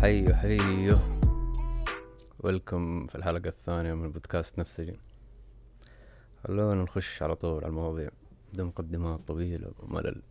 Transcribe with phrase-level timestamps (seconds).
[0.00, 0.98] حيو حيو.
[2.38, 4.96] welcome في الحلقة الثانية من بودكاست نفسجي
[6.44, 8.10] خلونا نخش على طول على المواضيع.
[8.52, 10.22] بدون مقدمات طويلة وملل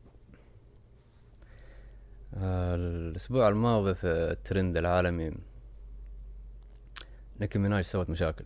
[2.34, 5.32] الأسبوع الماضي في الترند العالمي
[7.40, 8.46] نيكي ميناج سوت مشاكل.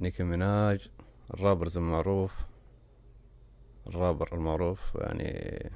[0.00, 0.90] نيكي ميناج
[1.34, 2.46] ال rappers المعروف
[3.86, 5.70] الرابر المعروف يعني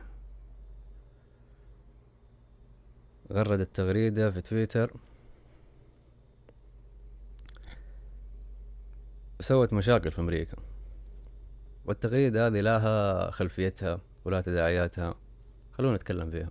[3.33, 4.93] غردت تغريدة في تويتر.
[9.41, 10.57] وسوت مشاكل في أمريكا.
[11.85, 15.15] والتغريدة هذه لها خلفيتها ولا تداعياتها.
[15.73, 16.51] خلونا نتكلم فيها.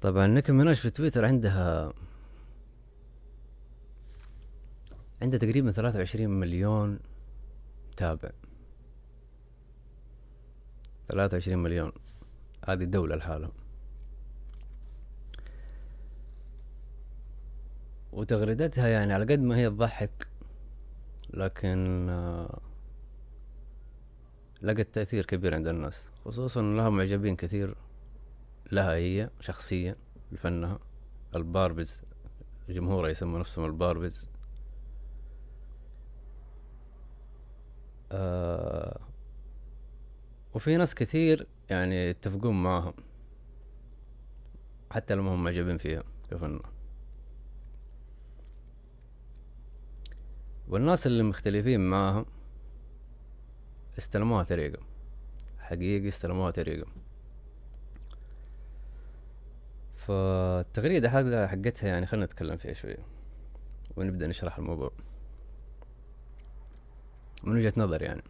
[0.00, 1.92] طبعا نيكي ميناج في تويتر عندها
[5.22, 7.00] عندها تقريبا ثلاثة وعشرين مليون
[7.92, 8.30] متابع
[11.08, 11.92] ثلاثة وعشرين مليون.
[12.64, 13.50] هذه الدولة لحالها
[18.12, 20.28] وتغريدتها يعني على قد ما هي تضحك
[21.30, 22.60] لكن آه،
[24.62, 27.74] لقت تأثير كبير عند الناس خصوصا لها معجبين كثير
[28.72, 29.96] لها هي شخصيا
[30.32, 30.78] لفنها
[31.34, 32.02] الباربز
[32.68, 34.30] جمهورها يسموا نفسهم الباربز
[38.12, 39.00] آه
[40.54, 42.94] وفي ناس كثير يعني يتفقون معاهم.
[44.90, 46.60] حتى لو هم معجبين فيها كفن
[50.68, 52.26] والناس اللي مختلفين معاهم
[53.98, 54.82] استلموها طريقة.
[55.58, 56.86] حقيقي استلموها طريقة.
[59.96, 62.98] فالتغريدة هذا حقتها يعني خلنا نتكلم فيها شوية
[63.96, 64.92] ونبدأ نشرح الموضوع.
[67.42, 68.22] من وجهة نظر يعني.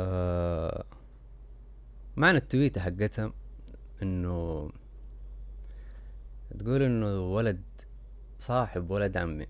[0.00, 0.84] آه
[2.16, 3.32] معنى التويتة حقتها
[4.02, 4.70] إنه
[6.58, 7.62] تقول إنه ولد
[8.38, 9.46] صاحب ولد عمي.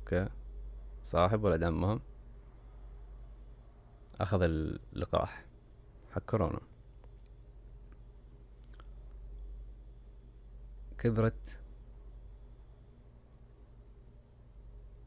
[0.00, 0.28] أوكي؟
[1.04, 2.00] صاحب ولد عمهم.
[4.20, 5.44] أخذ اللقاح
[6.10, 6.60] حق كورونا.
[10.98, 11.60] كبرت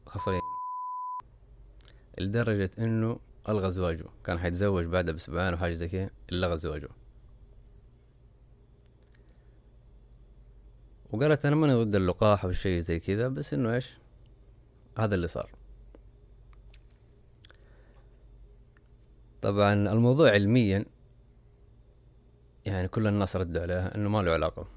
[0.06, 0.40] خصين
[2.18, 3.18] لدرجة إنه
[3.48, 4.04] ألغى زواجه.
[4.24, 6.88] كان حيتزوج بعدها بأسبوعين وحاجة زي كده ألغى زواجه.
[11.10, 13.94] وقالت أنا ماني ضد اللقاح أو شيء زي كذا بس إنه إيش؟
[14.98, 15.50] هذا اللي صار.
[19.42, 20.84] طبعا الموضوع علميا
[22.64, 24.68] يعني كل الناس ردوا عليها إنه ما له علاقة.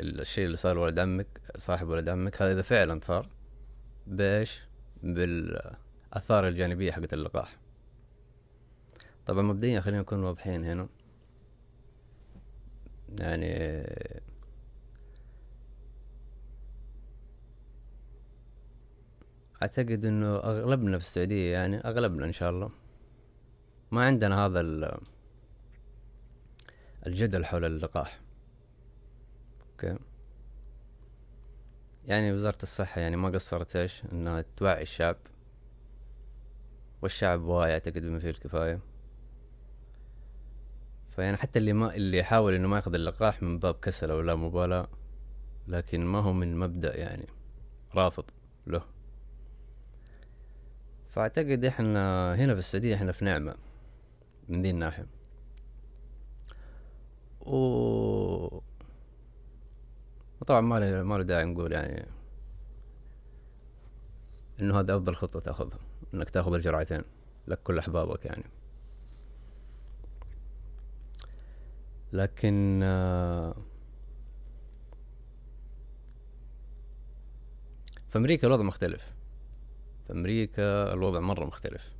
[0.00, 3.28] الشيء اللي صار ولد عمك صاحب ولد عمك هذا إذا فعلا صار
[4.06, 4.60] بإيش؟
[5.02, 7.67] بالأثار الجانبية حقت اللقاح.
[9.28, 10.88] طبعا مبدئيا خلينا نكون واضحين هنا.
[13.18, 13.48] يعني
[19.62, 22.70] أعتقد إنه أغلبنا في السعودية يعني أغلبنا إن شاء الله
[23.90, 24.60] ما عندنا هذا
[27.06, 28.20] الجدل حول اللقاح.
[29.70, 29.98] أوكي؟
[32.06, 35.16] يعني وزارة الصحة يعني ما قصرت إيش؟ إنها توعي الشعب
[37.02, 38.80] والشعب واعي أعتقد بما فيه الكفاية.
[41.18, 44.34] فيعني حتى اللي ما اللي يحاول إنه ما ياخذ اللقاح من باب كسل أو لا
[44.34, 44.88] مبالاة
[45.68, 47.26] لكن ما هو من مبدأ يعني
[47.94, 48.24] رافض
[48.66, 48.82] له.
[51.08, 53.54] فأعتقد إحنا هنا في السعودية إحنا في نعمة
[54.48, 55.06] من ذي الناحية
[57.40, 57.56] و
[60.40, 62.06] وطبعا ما له ما داعي نقول يعني
[64.60, 65.78] إنه هذا أفضل خطوة تأخذها
[66.14, 67.02] إنك تأخذ الجرعتين
[67.48, 68.44] لك كل أحبابك يعني.
[72.12, 73.56] لكن آه،
[78.08, 79.12] في أمريكا الوضع مختلف.
[80.06, 81.92] في أمريكا الوضع مرة مختلف.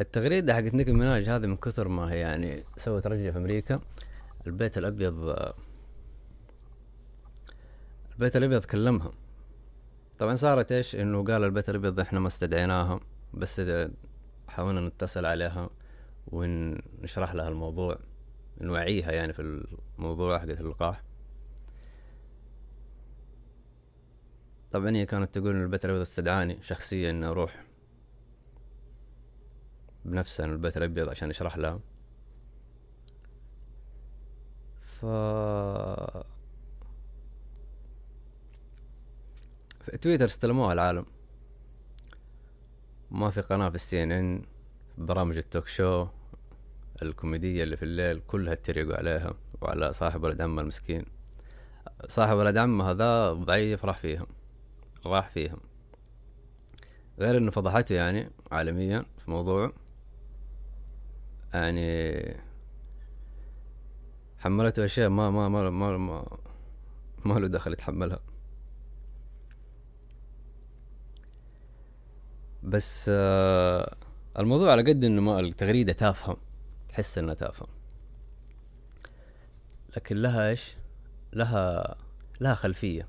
[0.00, 3.80] التغريدة حقت نيكي ميناج هذه من كثر ما هي يعني سوت رجة في أمريكا.
[4.46, 5.36] البيت الأبيض
[8.12, 9.12] البيت الأبيض كلمها.
[10.22, 13.00] طبعا صارت إيش؟ إنه قال البيت الأبيض إحنا ما استدعيناها
[13.34, 13.62] بس
[14.48, 15.70] حاولنا نتصل عليها
[16.26, 17.98] ونشرح لها الموضوع
[18.60, 19.64] نوعيها يعني في
[19.98, 21.02] الموضوع حق اللقاح.
[24.72, 27.64] طبعا هي كانت تقول إن البيت الأبيض استدعاني شخصيا إني أروح
[30.04, 31.80] بنفسها البيت الأبيض عشان يشرح لها.
[35.00, 35.04] ف
[40.02, 41.06] تويتر استلموها العالم.
[43.10, 44.42] ما في قناة في السي إن إن
[44.98, 46.06] برامج التوك شو
[47.02, 51.04] الكوميدية اللي في الليل كلها اتريقوا عليها وعلى صاحب ولد عمه المسكين.
[52.08, 54.26] صاحب ولد عمه هذا ضعيف راح فيهم
[55.06, 55.58] راح فيهم.
[57.18, 59.72] غير إنه فضحته يعني عالميا في موضوع.
[61.54, 62.36] يعني
[64.38, 66.38] حملته أشياء ما ما ما ما ما,
[67.24, 68.31] ما له دخل يتحملها.
[72.62, 73.96] بس آه
[74.38, 76.36] الموضوع على قد إنه ما التغريدة تافهة
[76.88, 77.68] تحس إنها تافهة.
[79.96, 80.76] لكن لها إيش؟
[81.32, 81.96] لها
[82.40, 83.08] لها خلفية.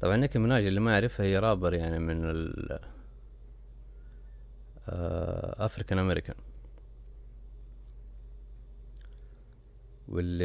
[0.00, 2.78] طبعا نيكي مناج اللي ما يعرفها هي رابر يعني من ال
[5.58, 6.36] افريكان امريكان
[10.08, 10.44] واللي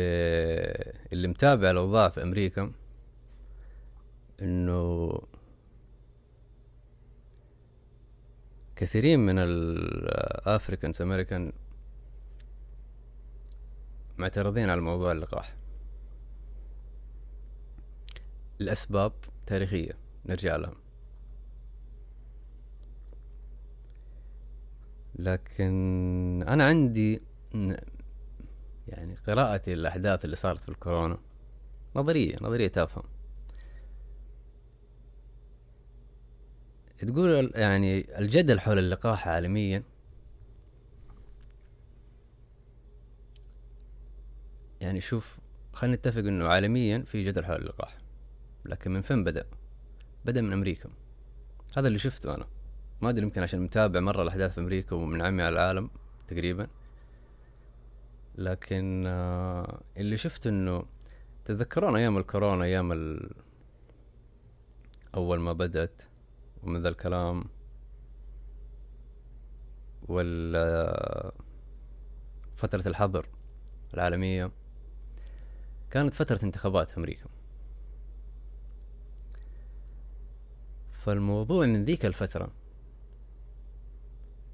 [1.14, 2.72] اللي متابع الاوضاع في أمريكا
[4.42, 5.12] إنه
[8.78, 11.52] كثيرين من الافريكانز امريكان
[14.18, 15.56] معترضين على موضوع اللقاح.
[18.62, 19.14] الأسباب
[19.46, 19.92] تاريخية
[20.26, 20.76] نرجع لها
[25.16, 27.22] لكن أنا عندي
[28.88, 31.18] يعني قراءتي للأحداث اللي صارت في الكورونا
[31.96, 33.04] نظرية نظرية تافهة.
[36.98, 39.84] تقول يعني الجدل حول اللقاح عالميا.
[44.82, 45.38] يعني شوف
[45.74, 47.98] خلينا نتفق إنه عالميا في جدل حول اللقاح
[48.66, 49.46] لكن من فين بدأ؟
[50.26, 50.90] بدأ من أمريكا.
[51.78, 52.48] هذا اللي شفته أنا.
[53.02, 55.90] ما أدري يمكن عشان متابع مرة الأحداث في أمريكا ومن عمي على العالم
[56.28, 56.68] تقريبا.
[58.36, 60.86] لكن آه اللي شفته إنه
[61.46, 63.32] تتذكرون أيام الكورونا أيام ال...
[65.16, 66.02] أول ما بدأت؟
[66.64, 67.44] ومن ذا الكلام
[70.08, 71.32] وال
[72.56, 73.30] فترة الحظر
[73.94, 74.52] العالمية
[75.92, 77.26] كانت فترة انتخابات في أمريكا.
[80.94, 82.52] فالموضوع من ذيك الفترة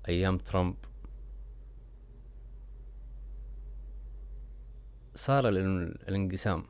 [0.08, 0.76] أيام ترامب
[5.16, 6.66] صار الانقسام.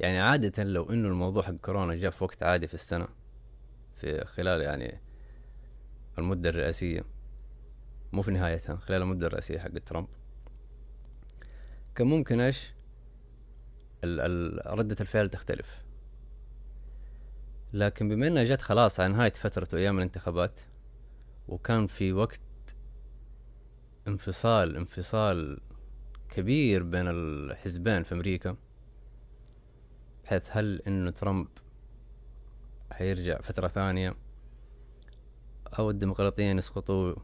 [0.00, 3.08] يعني عادة لو إنه الموضوع حق كورونا جاء في وقت عادي في السنة
[4.02, 5.00] في خلال يعني
[6.18, 7.04] المدة الرئاسية
[8.12, 10.08] مو في نهايتها خلال المدة الرئاسية حق ترامب.
[11.94, 12.72] كان ممكن إيش؟
[14.04, 15.82] ال ال ردة الفعل تختلف.
[17.72, 20.60] لكن بما إنها جت خلاص على نهاية فترة أيام الانتخابات
[21.48, 22.40] وكان في وقت
[24.08, 25.60] انفصال انفصال
[26.28, 28.56] كبير بين الحزبين في أمريكا
[30.24, 31.48] بحيث هل إنه ترامب
[32.92, 34.14] حيرجع فترة ثانية.
[35.78, 37.14] أو الديمقراطيين يسقطوا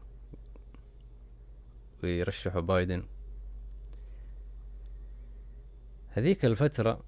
[2.03, 3.03] ويرشحوا بايدن.
[6.09, 7.03] هذيك الفترة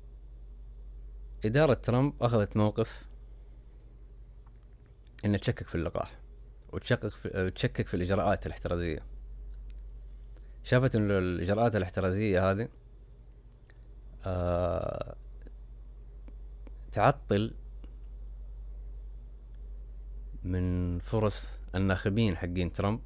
[1.46, 3.06] إدارة ترامب أخذت موقف
[5.26, 6.20] انها تشكك في اللقاح
[6.74, 9.06] وتشكك في تشكك في الإجراءات الاحترازية.
[10.64, 12.68] شافت ان الإجراءات الاحترازية هذه
[14.26, 15.16] آه
[16.92, 17.54] تعطل
[20.44, 23.02] من فرص الناخبين حقين ترامب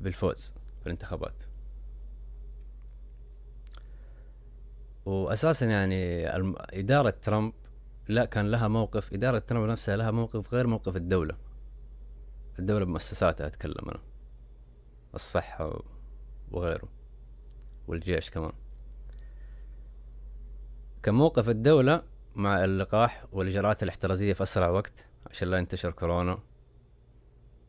[0.00, 1.44] بالفوز في الانتخابات
[5.06, 6.28] واساسا يعني
[6.80, 7.52] إدارة ترامب
[8.08, 11.36] لا كان لها موقف إدارة ترامب نفسها لها موقف غير موقف الدولة.
[12.58, 14.00] الدولة بمؤسساتها أتكلم أنا
[15.14, 15.82] الصحة
[16.50, 16.88] وغيره
[17.88, 18.52] والجيش كمان.
[21.02, 22.02] كان موقف الدولة
[22.38, 26.38] مع اللقاح والإجراءات الاحترازية في أسرع وقت عشان لا ينتشر كورونا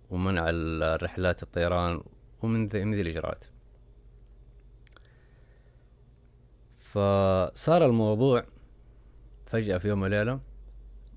[0.09, 2.01] ومنع الرحلات الطيران
[2.43, 3.45] ومن ذي من ذي الإجراءات.
[6.79, 8.45] فصار الموضوع
[9.45, 10.39] فجأة في يوم وليلة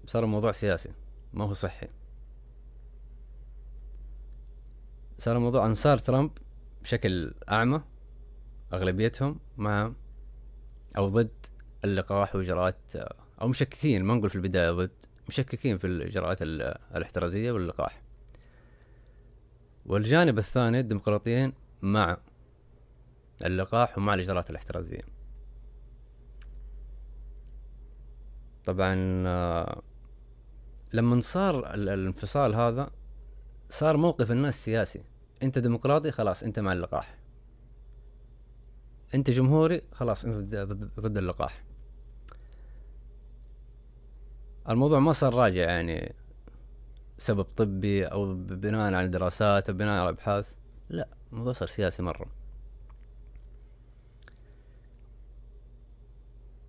[0.07, 0.91] صار الموضوع سياسي
[1.33, 1.89] ما هو صحي.
[5.19, 6.31] صار الموضوع أنصار ترامب
[6.83, 7.83] بشكل أعمى
[8.73, 9.93] أغلبيتهم مع
[10.97, 11.47] أو ضد
[11.85, 12.77] اللقاح وإجراءات
[13.43, 14.91] أو مشككين ما نقول في البداية ضد
[15.29, 18.03] مشككين في الإجراءات الاحترازية واللقاح.
[19.87, 22.17] والجانب الثاني الديمقراطيين مع
[23.45, 25.03] اللقاح ومع الإجراءات الاحترازية.
[28.65, 28.95] طبعا
[29.27, 29.83] آه،
[30.93, 32.91] لما صار الانفصال هذا
[33.71, 35.05] صار موقف الناس سياسي.
[35.43, 37.19] أنت ديمقراطي خلاص أنت مع اللقاح.
[39.15, 40.55] أنت جمهوري خلاص أنت
[41.01, 41.72] ضد اللقاح.
[44.69, 46.15] الموضوع ما صار راجع يعني
[47.19, 50.53] سبب طبي أو بناء على دراسات أو بناء على ابحاث
[50.89, 52.27] لا الموضوع صار سياسي مرة.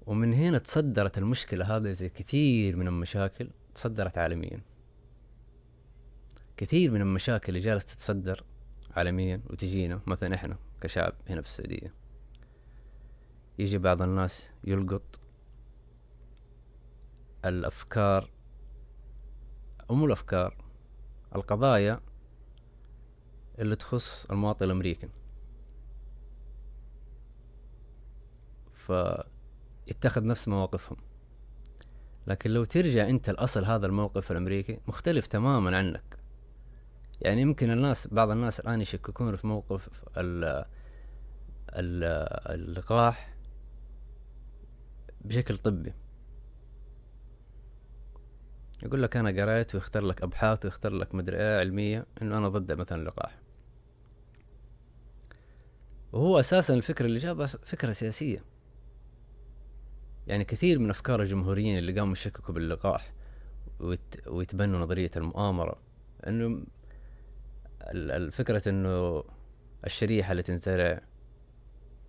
[0.05, 4.61] ومن هنا تصدرت المشكلة هذه زي كثير من المشاكل تصدرت عالميا.
[6.57, 8.43] كثير من المشاكل اللي جالسة تتصدر
[8.91, 11.93] عالميا وتجينا مثلا إحنا كشعب هنا في السعودية.
[13.59, 15.19] يجي بعض الناس يلقط
[17.45, 18.29] الأفكار
[19.89, 20.57] أو مو الأفكار
[21.35, 21.99] القضايا
[23.59, 25.09] اللي تخص المواطن الأمريكي.
[28.73, 30.97] فيتخذ نفس مواقفهم.
[32.27, 36.17] لكن لو ترجع أنت الاصل هذا الموقف الأمريكي مختلف تماما عنك.
[37.21, 40.65] يعني يمكن الناس بعض الناس الآن يشككون في موقف ال
[42.49, 43.35] اللقاح
[45.21, 45.93] بشكل طبي.
[48.83, 52.71] يقول لك أنا قريت ويختار لك أبحاث ويختار لك مدري إيه علمية إنه أنا ضد
[52.71, 53.39] مثلا اللقاح.
[56.11, 58.43] وهو أساسا الفكرة اللي جابها فكرة سياسية.
[60.27, 63.13] يعني كثير من أفكار الجمهوريين اللي قاموا يشككوا باللقاح
[63.79, 65.77] ويت ويتبنوا نظرية المؤامرة
[66.27, 66.65] إنه
[67.91, 69.23] الفكرة إنه
[69.85, 71.01] الشريحة اللي تنزرع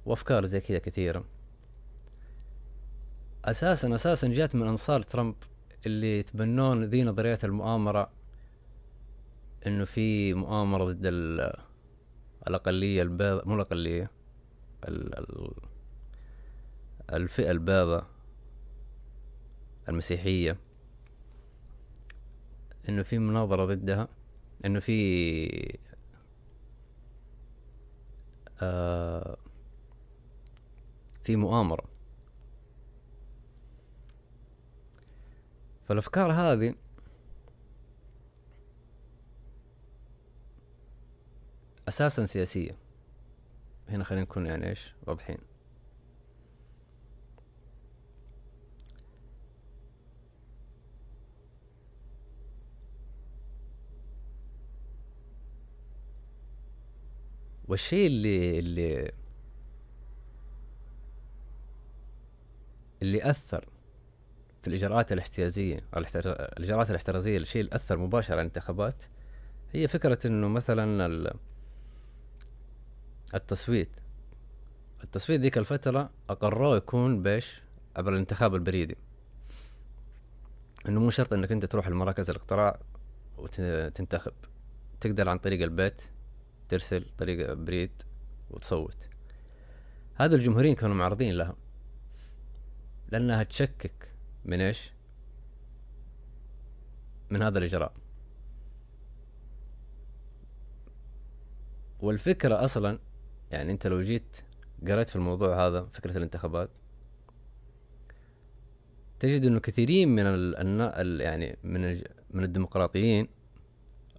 [0.07, 1.25] وأفكار زي كذا كثيرة.
[3.45, 5.35] أساسا أساسا جات من أنصار ترامب.
[5.87, 8.11] اللي يتبنون ذي نظرية المؤامرة
[9.67, 11.07] إنه في مؤامرة ضد
[12.47, 14.11] الأقلية البيضاء مو الأقلية
[17.13, 18.07] الفئة البيضاء
[19.89, 20.57] المسيحية.
[22.89, 24.09] إنه في مناظرة ضدها
[24.65, 25.79] إنه في
[28.63, 29.37] آه
[31.25, 31.94] في مؤامرة.
[35.89, 36.75] فالأفكار هذه
[41.89, 42.77] أساسا سياسية.
[43.89, 45.39] هنا خلينا نكون يعني إيش؟ واضحين.
[57.69, 59.13] والشيء اللي اللي
[63.03, 63.74] اللي أثر
[64.65, 69.03] في الإجراءات الاحتيازية الإجراءات الاحترازية الشيء اللي اثر مباشره على الانتخابات
[69.73, 71.35] هي فكرة إنه مثلا
[73.35, 73.89] التصويت.
[75.05, 77.63] التصويت ذيك الفترة اقروه يكون بإيش؟
[77.97, 78.97] عبر الانتخاب البريدي.
[80.89, 82.79] إنه مو شرط إنك أنت تروح لمراكز الاقتراع
[83.39, 84.33] وتنتخب
[85.01, 86.03] تقدر عن طريق البيت
[86.69, 88.03] ترسل طريق بريد
[88.51, 89.07] وتصوت.
[90.15, 91.57] هذا الجمهوريين كانوا معرضين لها.
[93.09, 94.14] لأنها تشكك
[94.45, 94.93] من إيش؟
[97.31, 97.93] من هذا الاجراء
[102.01, 102.99] والفكرة أصلا
[103.51, 104.37] يعني أنت لو جيت
[104.89, 106.71] قريت في الموضوع هذا فكرة الانتخابات
[109.19, 113.29] تجد إنه كثيرين من ال ال يعني من من الديمقراطيين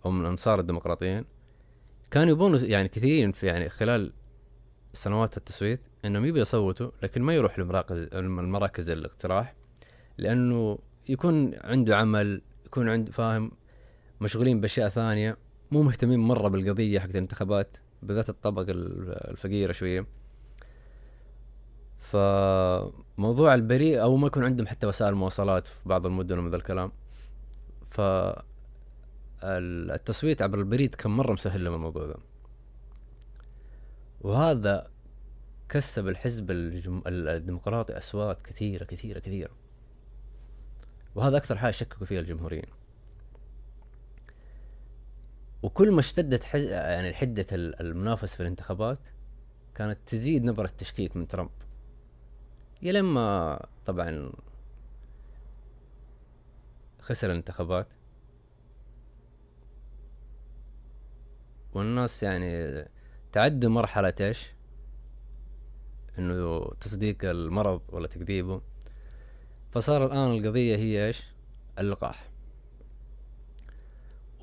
[0.05, 1.25] أو من أنصار الديمقراطيين
[2.12, 4.13] كانوا يبون يعني كثيرين في يعني خلال
[4.94, 9.55] سنوات التصويت إنهم يبي يصوتوا لكن ما يروح لمراكز المراكز الاقتراح.
[10.17, 10.79] لأنه
[11.10, 13.51] يكون عنده عمل يكون عنده فاهم
[14.22, 15.38] مشغولين بأشياء ثانية
[15.72, 20.07] مو مهتمين مرة بالقضية حقت الانتخابات بالذات الطبقة الفقيرة شوية.
[22.00, 26.91] فموضوع البريء أو ما يكون عندهم حتى وسائل مواصلات في بعض المدن ومن ذا الكلام.
[27.91, 28.01] ف
[29.43, 32.15] التصويت عبر البريد كان مرة مسهل لهم الموضوع ده
[34.22, 34.88] وهذا
[35.69, 36.51] كسب الحزب.
[37.07, 39.64] الديمقراطي أصوات كثيرة كثيرة كثيرة.
[41.15, 42.65] وهذا أكثر حاجة شككوا فيها الجمهوريين.
[45.63, 46.63] وكل ما اشتدت حز...
[46.63, 49.00] يعني حدة المنافسة في الانتخابات
[49.75, 51.50] كانت تزيد نبرة التشكيك من ترامب.
[52.81, 54.31] يا لما طبعا
[57.00, 57.88] خسر الانتخابات.
[61.74, 62.86] والناس يعني
[63.31, 64.51] تعدوا مرحلة إيش؟
[66.19, 68.62] إنه تصديق المرض ولا تكذيبه.
[69.75, 71.24] فصار الآن القضية هي إيش؟
[71.79, 72.29] اللقاح.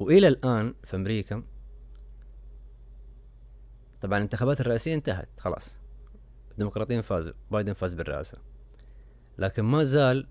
[0.01, 1.43] وإلى الآن في أمريكا
[4.01, 5.79] طبعا الانتخابات الرئاسية انتهت خلاص.
[6.51, 8.39] الديمقراطيين فازوا بايدن فاز بالرئاسة.
[9.39, 10.27] لكن ما زال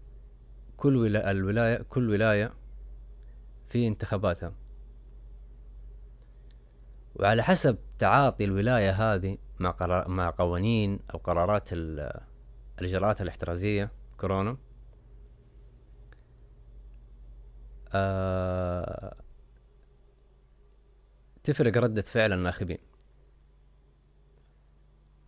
[0.77, 2.53] كل ولا الولاية كل ولاية
[3.67, 4.53] في انتخاباتها.
[7.15, 11.69] وعلى حسب تعاطي الولاية هذه مع قرار مع قوانين أو قرارات
[12.79, 14.57] الإجراءات الاحترازية كورونا
[17.93, 19.15] آه
[21.43, 22.77] تفرق ردة فعل الناخبين.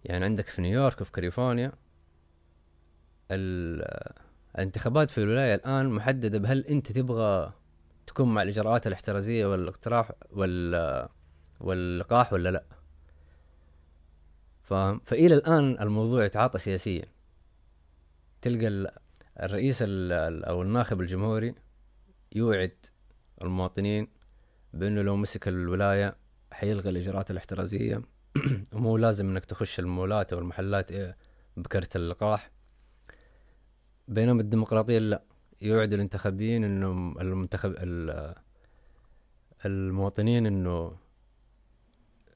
[0.03, 1.72] يعني عندك في نيويورك وفي كاليفورنيا
[4.55, 7.53] الانتخابات في الولاية الآن محددة بهل أنت تبغى
[8.08, 11.08] تكون مع الإجراءات الاحترازية والاقتراح وال
[11.60, 12.63] واللقاح ولا لا.
[14.63, 17.05] فاهم؟ فإلى الآن الموضوع يتعاطى سياسيا.
[18.41, 18.93] تلقى
[19.39, 21.55] الرئيس أو الناخب الجمهوري
[22.36, 22.86] يوعد
[23.44, 24.08] المواطنين
[24.74, 26.16] بأنه لو مسك الولاية
[26.52, 28.02] حيلغي الإجراءات الاحترازية.
[28.74, 31.18] ومو لازم إنك تخش المولات أو المحلات إيه،
[31.58, 32.52] بكرت اللقاح.
[34.08, 35.24] بينما الديمقراطية لا.
[35.62, 37.75] يوعد الانتخابيين إنه المنتخب
[39.66, 40.98] المواطنين إنه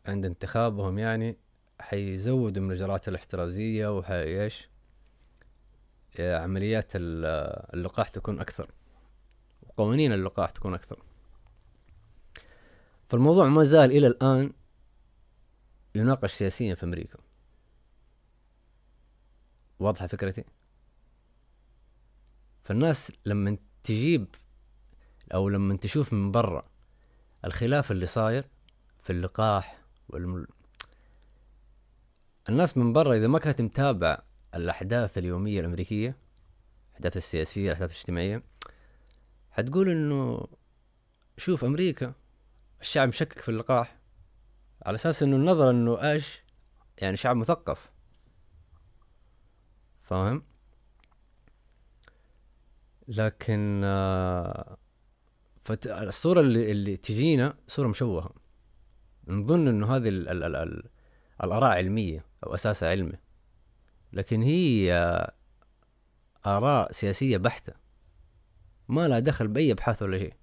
[0.05, 1.37] عند انتخابهم يعني
[1.79, 4.69] حيزودوا من الإجراءات الاحترازية وحي إيش؟
[6.19, 8.71] عمليات اللقاح تكون أكثر.
[9.77, 10.99] وقوانين اللقاح تكون أكثر.
[13.09, 14.53] فالموضوع ما زال إلى الآن
[15.95, 17.19] يناقش سياسيا في أمريكا.
[19.79, 20.43] واضحة فكرتي؟
[22.63, 24.35] فالناس لما تجيب
[25.33, 26.69] أو لما تشوف من برا
[27.45, 28.45] الخلاف اللي صاير
[29.03, 30.47] في اللقاح والم...
[32.49, 34.23] الناس من برا إذا ما كانت متابعة
[34.55, 36.17] الأحداث اليومية الأمريكية
[36.89, 38.43] الأحداث السياسية الأحداث الاجتماعية
[39.57, 40.47] حتقول إنه
[41.37, 42.13] شوف أمريكا
[42.81, 43.99] الشعب مشكك في اللقاح
[44.85, 46.43] على أساس إنه النظرة إنه إيش؟
[46.97, 47.91] يعني شعب مثقف.
[50.03, 50.43] فاهم؟
[53.07, 54.77] لكن آه.
[55.85, 58.33] الصورة اللي, اللي تجينا صورة مشوهة.
[59.27, 60.29] نظن إنه هذه ال...
[60.29, 60.43] ال...
[60.43, 60.55] ال...
[60.55, 60.89] ال...
[61.43, 63.17] الآراء علمية أو أساسها علمي.
[64.13, 64.93] لكن هي
[66.45, 67.86] آراء سياسية بحتة.
[68.87, 70.33] ما لها دخل بأي أبحاث ولا شيء.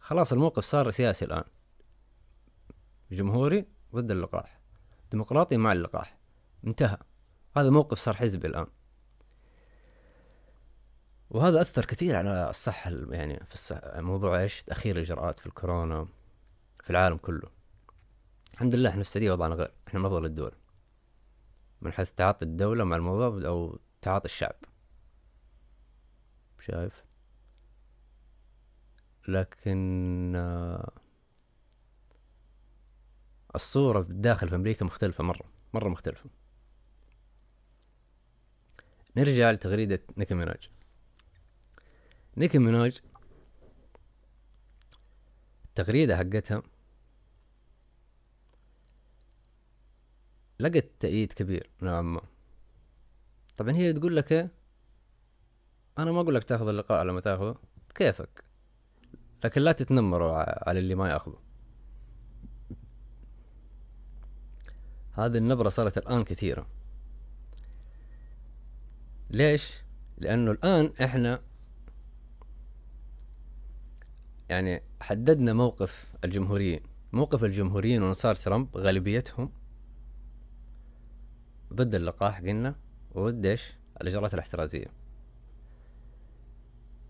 [0.00, 1.44] خلاص الموقف صار سياسي الآن.
[3.10, 4.60] جمهوري ضد اللقاح.
[5.10, 6.18] ديمقراطي مع اللقاح.
[6.66, 6.98] انتهى.
[7.56, 8.66] هذا موقف صار حزبي الآن.
[11.30, 16.08] وهذا أثر كثير على الصحة يعني في الصحة موضوع إيش؟ تأخير الإجراءات في الكورونا
[16.84, 17.50] في العالم كله.
[18.54, 19.72] الحمد لله إحنا في السعودية وضعنا غير.
[19.88, 20.52] إحنا من أفضل الدول
[21.80, 24.56] من حيث تعاطي الدولة مع الموضوع أو تعاطي الشعب.
[26.60, 27.07] شايف؟
[29.28, 30.92] لكن آه
[33.54, 36.30] الصورة بالداخل في أمريكا مختلفة مرة مرة مختلفة.
[39.16, 40.70] نرجع لتغريدة نيكي ميناج.
[42.36, 43.00] نيكي ميناج
[45.64, 46.62] التغريدة حقتها
[50.60, 52.22] لقت تأييد كبير نوعا ما.
[53.56, 54.50] طبعا هي تقول لك إيه؟
[55.98, 57.56] أنا ما أقول لك تاخذ اللقاء على ما تاخذه
[57.94, 58.47] كيفك
[59.44, 60.32] لكن لا تتنمروا
[60.68, 61.38] على اللي ما ياخذه
[65.12, 66.66] هذه النبرة صارت الآن كثيرة
[69.30, 69.72] ليش؟
[70.18, 71.40] لأنه الآن إحنا
[74.48, 76.80] يعني حددنا موقف الجمهوريين
[77.12, 79.52] موقف الجمهوريين وانصار ترامب غالبيتهم
[81.72, 82.74] ضد اللقاح قلنا
[83.14, 84.86] وضد إيش؟ الإجراءات الاحترازية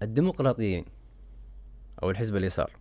[0.03, 0.85] الديمقراطيين
[2.03, 2.73] أو الحزب اليسار.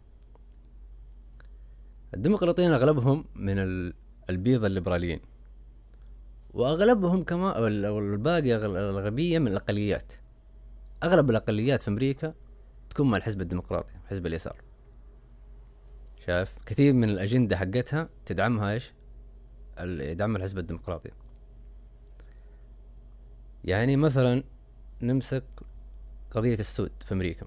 [2.13, 3.93] الديمقراطيين أغلبهم من ال
[4.30, 5.19] البيض الليبراليين.
[6.53, 10.13] وأغلبهم كمان أو الباقي الغبيه من الأقليات.
[11.03, 12.34] أغلب الأقليات في أمريكا
[12.89, 14.62] تكون مع الحزب الديمقراطي حزب اليسار.
[16.25, 18.93] شايف؟ كثير من الأجندة حقتها تدعمها إيش؟
[19.80, 21.10] يدعمها الحزب الديمقراطي.
[23.63, 24.43] يعني مثلا
[25.01, 25.43] نمسك
[26.32, 27.45] قضية السود في أمريكا.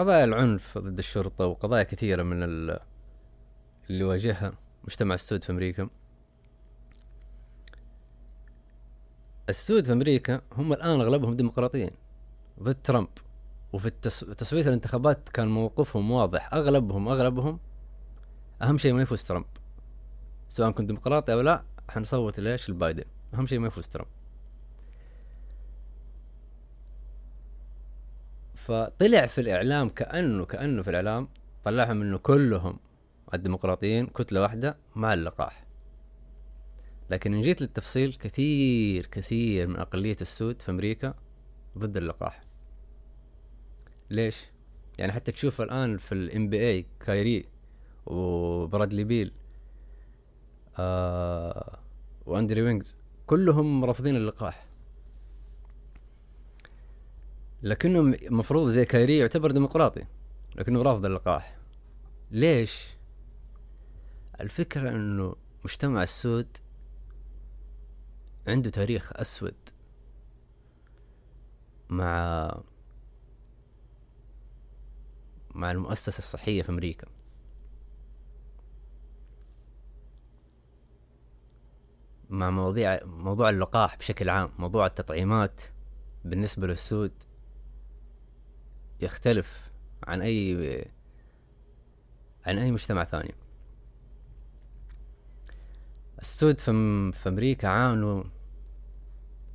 [0.00, 4.52] قضايا العنف ضد الشرطة وقضايا كثيرة من اللي واجهها
[4.84, 5.88] مجتمع السود في أمريكا.
[9.48, 11.90] السود في أمريكا هم الآن أغلبهم ديمقراطيين
[12.62, 13.08] ضد ترامب.
[13.72, 13.90] وفي.
[14.36, 16.54] تصويت الانتخابات كان موقفهم واضح.
[16.54, 17.60] اغلبهم أغلبهم
[18.62, 19.46] أهم شيء ما يفوز ترامب.
[20.48, 23.04] سواء كنت ديمقراطي أو لا حنصوت ليش البايدن.
[23.34, 24.08] أهم شيء ما يفوز ترامب.
[28.70, 31.28] فطلع في الإعلام كانه كأنه في الإعلام
[31.64, 32.78] طلعهم إنه كلهم
[33.34, 35.66] الديمقراطيين كتلة واحدة مع اللقاح.
[37.10, 41.14] لكن إن جيت للتفصيل كثير كثير من أقلية السود في أمريكا
[41.78, 42.44] ضد اللقاح.
[44.10, 44.44] ليش؟
[44.98, 47.46] يعني حتى تشوف الآن في ال NBA كايري
[48.06, 49.32] وبرادلي بيل
[50.78, 51.78] آه
[52.26, 54.69] وأندرو ويغنز كلهم رافضين اللقاح.
[57.62, 60.04] لكنهم مفروض زي كايري يعتبر ديمقراطي
[60.56, 61.58] لكنه رافض اللقاح.
[62.30, 62.86] ليش؟
[64.40, 66.56] الفكرة إنه مجتمع السود
[68.46, 69.54] عنده تاريخ أسود
[71.88, 72.62] مع
[75.54, 77.06] مع المؤسسة الصحية في أمريكا.
[82.30, 85.60] مع مواضيع موضوع اللقاح بشكل عام موضوع التطعيمات
[86.24, 87.12] بالنسبة للسود.
[89.02, 89.72] يختلف
[90.04, 90.84] عن أي
[92.46, 93.34] عن أي مجتمع ثاني.
[96.20, 96.72] السود في,
[97.12, 98.24] في أمريكا عانوا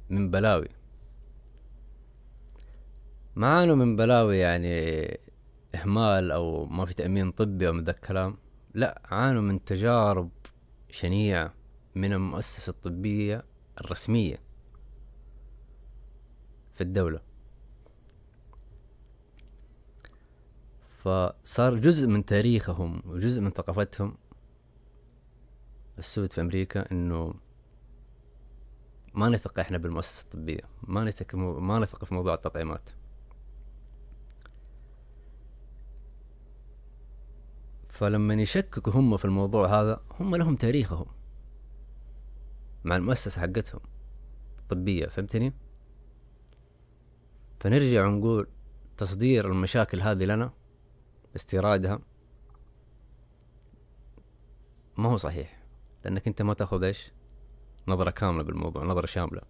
[0.09, 0.69] من بلاوي.
[3.35, 5.05] ما عانوا من بلاوي يعني
[5.75, 8.37] إهمال أو ما في تأمين طبي أو من ذا الكلام.
[8.73, 10.29] لا عانوا من تجارب
[10.89, 11.53] شنيعة
[11.95, 13.45] من المؤسسة الطبية
[13.81, 14.39] الرسمية
[16.73, 17.34] في الدولة.
[21.05, 24.17] فصار جزء من تاريخهم وجزء من ثقافتهم
[25.97, 27.33] السود في أمريكا إنه
[29.13, 32.89] ما نثق إحنا بالمؤسسة الطبية ما نثق ما نثق في موضوع التطعيمات
[37.89, 41.05] فلما يشككوا هم في الموضوع هذا هم لهم تاريخهم
[42.83, 43.81] مع المؤسسة حقتهم
[44.59, 45.53] الطبية فهمتني؟
[47.59, 48.47] فنرجع ونقول
[48.97, 50.64] تصدير المشاكل هذه لنا
[51.35, 51.99] استيرادها
[54.97, 55.63] ما هو صحيح
[56.05, 57.11] لأنك أنت ما تأخذ إيش؟
[57.87, 59.41] نظرة كاملة بالموضوع نظرة شاملة.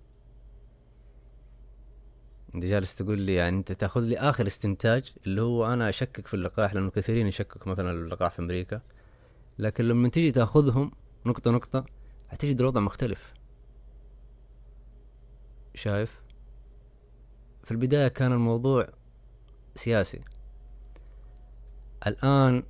[2.56, 6.34] أنت جالس تقول لي يعني أنت تأخذ لي آخر استنتاج اللي هو أنا أشكك في
[6.34, 8.82] اللقاح لأنه كثيرين يشككوا مثلا اللقاح في أمريكا.
[9.60, 10.92] لكن لما تيجي تأخذهم
[11.26, 11.86] نقطة نقطة
[12.28, 13.34] حتجد الوضع مختلف.
[15.76, 16.22] شايف؟
[17.64, 18.88] في البداية كان الموضوع
[19.76, 20.22] سياسي.
[22.08, 22.64] الآن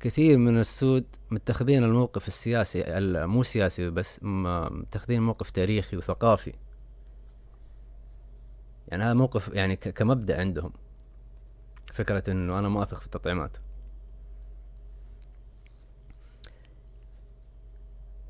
[0.00, 2.84] كثير من السود متخذين الموقف السياسي
[3.26, 6.52] مو سياسي بس متخذين موقف تاريخي وثقافي.
[8.88, 10.72] يعني هذا موقف يعني كمبدأ عندهم.
[11.92, 13.56] فكرة إنه أنا ما أثق في التطعيمات.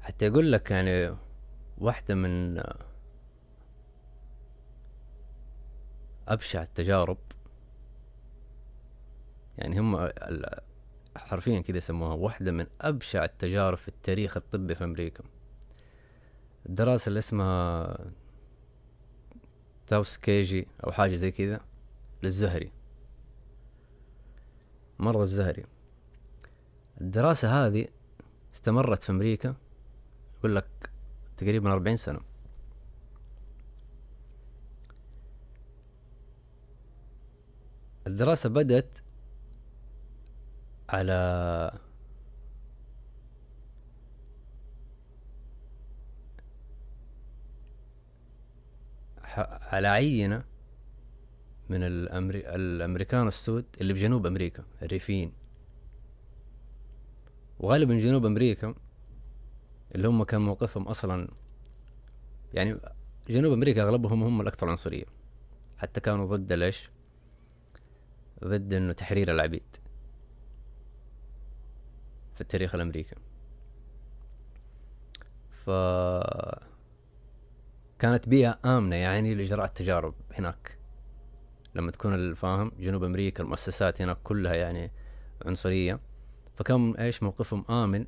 [0.01, 1.17] حتى يقول لك يعني
[1.79, 2.63] واحدة من
[6.29, 7.19] أبشع التجارب
[9.61, 10.11] يعني هم
[11.17, 15.25] حرفيا كذا يسموها واحدة من أبشع التجارب في التاريخ الطبي في أمريكا.
[16.67, 17.97] الدراسة اللي اسمها
[19.87, 21.61] تاوس كيجي أو حاجة زي كذا
[22.23, 22.73] للزهري.
[24.99, 25.65] مرض الزهري.
[27.01, 27.89] الدراسة هذه
[28.55, 29.55] استمرت في أمريكا
[30.39, 30.91] يقول لك
[31.37, 32.21] تقريبا أربعين سنة.
[38.07, 38.99] الدراسة بدأت
[40.93, 41.71] على
[49.73, 50.45] على عينة
[51.69, 52.39] من الأمري...
[52.39, 55.33] الأمريكان السود اللي في جنوب أمريكا الريفيين.
[57.61, 58.75] وغالبا جنوب أمريكا
[59.95, 61.29] اللي هم كان موقفهم أصلا
[62.55, 62.81] يعني
[63.29, 65.05] جنوب أمريكا أغلبهم هم الأكثر عنصرية
[65.79, 66.91] حتى كانوا ضد ليش؟
[68.45, 69.77] ضد إنه تحرير العبيد.
[72.41, 73.17] في التاريخ الأمريكي.
[75.65, 75.71] ف
[77.99, 80.79] كانت بيئة آمنة يعني لإجراء التجارب هناك.
[81.75, 84.93] لما تكون الفاهم جنوب أمريكا المؤسسات هناك كلها يعني
[85.47, 86.01] عنصرية
[86.57, 88.07] فكان إيش موقفهم آمن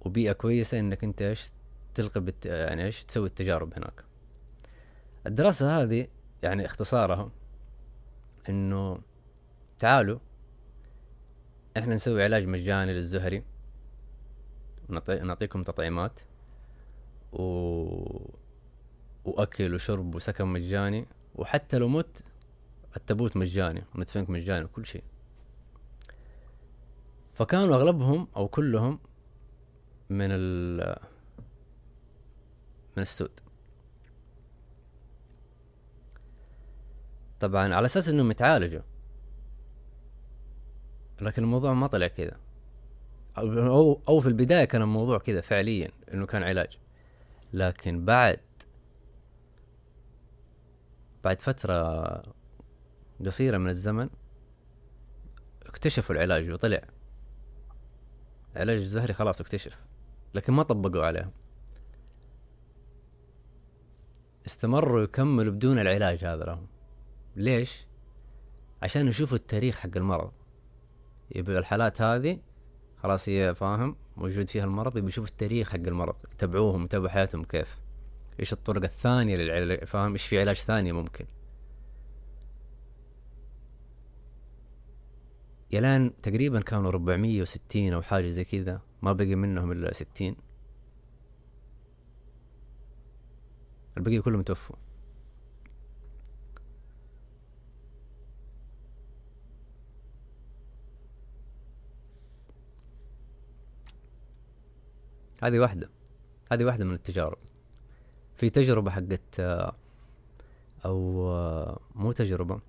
[0.00, 1.50] وبيئة كويسة إنك أنت إيش
[1.94, 2.46] تلقي بت...
[2.46, 4.04] يعني إيش تسوي التجارب هناك.
[5.26, 6.06] الدراسة هذه
[6.42, 7.30] يعني اختصارها
[8.48, 8.98] إنه
[9.78, 10.18] تعالوا
[11.78, 13.44] إحنا نسوي علاج مجاني للزهري.
[14.88, 16.20] ونعطيكم تطعيمات
[17.32, 17.42] و...
[19.24, 21.06] وأكل وشرب وسكن مجاني.
[21.34, 22.24] وحتى لو مت
[22.96, 25.04] التابوت مجاني وندفنك مجاني وكل شيء.
[27.34, 28.98] فكانوا أغلبهم أو كلهم
[30.10, 30.96] من ال
[32.96, 33.40] من السود.
[37.40, 38.82] طبعا على أساس إنهم يتعالجوا.
[41.22, 42.36] لكن الموضوع ما طلع كذا.
[43.38, 46.78] أو أو في البداية كان الموضوع كذا فعليا إنه كان علاج.
[47.52, 48.40] لكن بعد
[51.24, 52.22] بعد فترة
[53.26, 54.08] قصيرة من الزمن
[55.62, 56.82] اكتشفوا العلاج وطلع.
[58.56, 59.78] علاج الزهري خلاص اكتشف
[60.34, 61.30] لكن ما طبقوا عليه.
[64.46, 66.66] استمروا يكملوا بدون العلاج هذا لهم
[67.36, 67.86] ليش؟
[68.82, 70.32] عشان يشوفوا التاريخ حق المرض.
[71.34, 72.38] يبقى الحالات هذه
[72.96, 77.78] خلاص هي فاهم؟ موجود فيها المرض يبي يشوف التاريخ حق المرض يتابعوهم يتابعوا حياتهم كيف.
[78.40, 81.26] إيش الطرق الثانية للعلاج فاهم؟ إيش في علاج ثاني ممكن.
[85.70, 90.36] يلان تقريبا كانوا 460 أو حاجة زي كذا ما بقي منهم إلا 60
[93.96, 94.76] البقية كلهم توفوا.
[105.42, 105.90] هذه واحدة.
[106.52, 107.38] هذه واحدة من التجارب.
[108.34, 109.40] في تجربة حقت
[110.84, 111.22] أو
[111.94, 112.60] مو تجربة.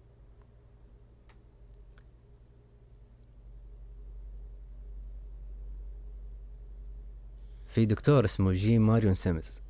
[7.68, 9.62] في دكتور اسمه جي ماريون سيمز.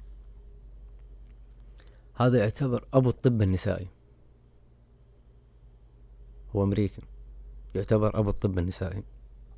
[2.15, 3.87] هذا يعتبر أبو الطب النسائي.
[6.55, 7.01] هو أمريكي.
[7.75, 9.03] يعتبر أبو الطب النسائي.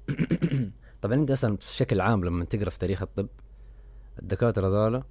[1.02, 3.28] طبعا انت أصلا بشكل عام لما تقرأ في تاريخ الطب
[4.22, 5.04] الدكاترة ذولا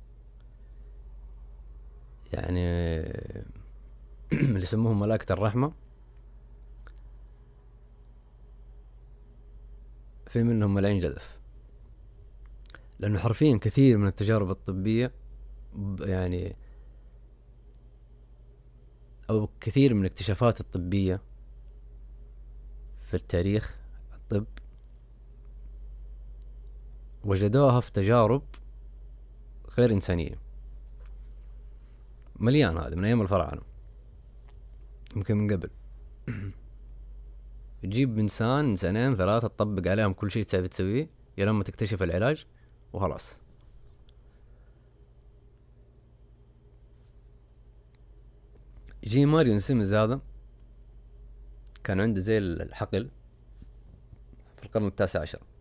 [2.32, 2.60] يعني
[4.32, 5.72] اللي يسموهم ملائكة الرحمة
[10.28, 11.38] في منهم ملايين جدف
[12.98, 15.12] لأنه حرفيا كثير من التجارب الطبية
[16.00, 16.56] يعني
[19.30, 21.20] أو كثير من الاكتشافات الطبية
[23.02, 23.76] في التاريخ
[24.14, 24.46] الطب
[27.24, 28.42] وجدوها في تجارب
[29.78, 30.38] غير إنسانية.
[32.36, 33.62] مليان هذا من أيام الفراعنة.
[35.16, 35.70] يمكن من قبل.
[37.82, 42.46] تجيب إنسان إنسانين ثلاثة تطبق عليهم كل شيء تبي تسويه يا لما تكتشف العلاج
[42.92, 43.38] وخلاص.
[49.04, 50.20] جي ماريون سيمز هذا
[51.84, 53.10] كان عنده زي الحقل
[54.56, 55.53] في القرن التاسع عشر.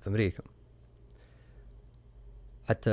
[0.00, 0.42] في أمريكا.
[2.68, 2.90] حتى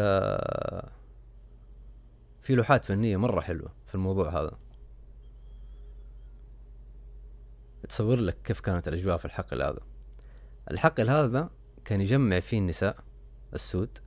[2.42, 4.58] في لوحات فنية مرة حلوة في الموضوع هذا.
[7.90, 9.80] تصور لك كيف كانت الأجواء في الحقل هذا.
[10.72, 11.50] الحقل هذا
[11.86, 12.98] كان يجمع فيه النساء
[13.54, 13.98] السود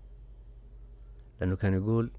[1.40, 2.10] لأنه كان يقول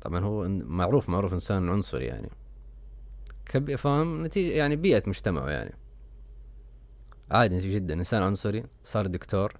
[0.00, 2.30] طبعا هو معروف معروف إنسان عنصري يعني.
[3.46, 5.74] كب فاهم؟ نتيجة يعني بيئة مجتمعه يعني.
[7.32, 7.94] عادي جدا.
[7.94, 9.52] إنسان عنصري صار دكتور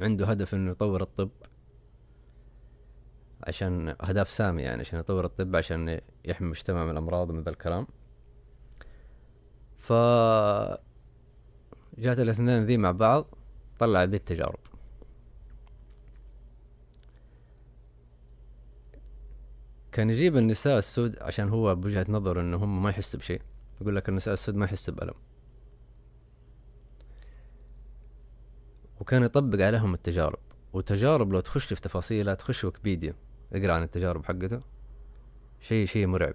[0.00, 1.30] عنده هدف إنه يطور الطب
[3.46, 7.86] عشان أهداف سامية يعني عشان يطور الطب عشان يحمي المجتمع من الأمراض ومن ذا الكلام.
[9.78, 9.92] ف
[11.98, 13.34] جات الاثنين ذي مع بعض
[13.78, 14.58] طلع ذي التجارب.
[19.92, 23.42] كان يجيب النساء السود عشان هو بوجهة نظره إنه هم ما يحسوا بشيء.
[23.80, 25.14] يقول لك النساء السود ما يحسوا بألم.
[29.00, 30.38] وكان يطبق عليهم التجارب.
[30.72, 33.14] وتجارب لو تخش في تفاصيلها تخش ويكيبيديا.
[33.52, 34.60] اقرأ عن التجارب حقته.
[35.60, 36.34] شيء شيء مرعب.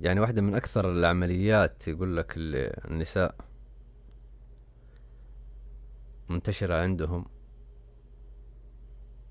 [0.00, 3.34] يعني واحدة من أكثر العمليات يقول لك النساء
[6.28, 7.26] منتشرة عندهم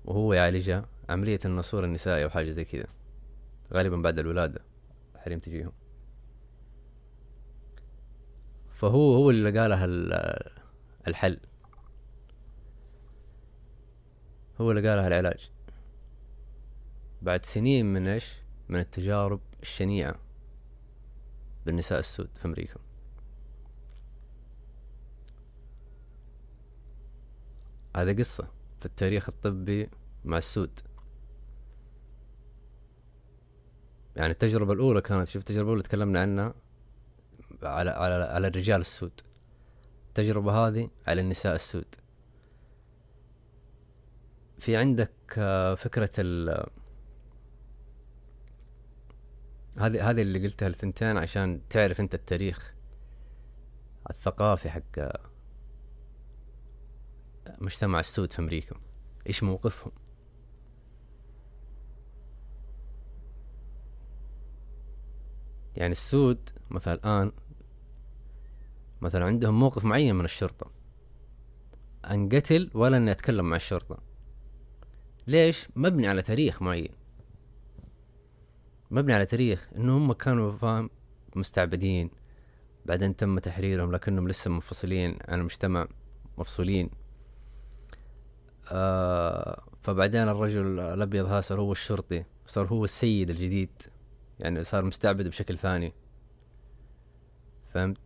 [0.04, 2.86] وهو يعالجها عملية النسور النسائي أو حاجة زي كذا.
[3.72, 4.60] غالبا بعد الولادة
[5.14, 5.72] الحريم تجيهم.
[8.80, 9.84] فهو هو اللي لقى لها
[11.08, 11.40] الحل.
[14.60, 15.50] هو اللي قال لها العلاج.
[17.22, 18.34] بعد سنين من إيش؟
[18.68, 20.14] من التجارب الشنيعة
[21.66, 22.80] بالنساء السود في أمريكا.
[27.96, 29.90] هذا قصة في التاريخ الطبي
[30.24, 30.80] مع السود.
[34.16, 36.54] يعني التجربة الأولى كانت شوف التجربة الأولى تكلمنا عنها.
[37.62, 39.20] على على على الرجال السود.
[40.08, 41.94] التجربة هذه على النساء السود.
[44.58, 46.66] في عندك آه، فكرة ال
[49.78, 52.74] هذه هذه اللي قلتها الثنتين عشان تعرف انت التاريخ
[54.10, 54.82] الثقافي حق
[57.58, 58.76] مجتمع السود في أمريكا.
[59.26, 59.92] إيش موقفهم؟
[65.76, 67.32] يعني السود مثلا الآن
[69.00, 70.70] مثلا عندهم موقف معين من الشرطة.
[72.10, 74.02] أنقتل ولا إني أتكلم مع الشرطة.
[75.26, 76.94] ليش؟ مبني على تاريخ معين.
[78.90, 80.90] مبني على تاريخ إنه هم كانوا فاهم
[81.36, 82.10] مستعبدين.
[82.86, 85.88] بعدين تم تحريرهم لكنهم لسه منفصلين عن المجتمع
[86.38, 86.90] مفصولين.
[88.72, 93.82] آه فبعدين الرجل الأبيض هذا صار هو الشرطي صار هو السيد الجديد.
[94.38, 95.92] يعني صار مستعبد بشكل ثاني.
[97.74, 97.98] فهمت؟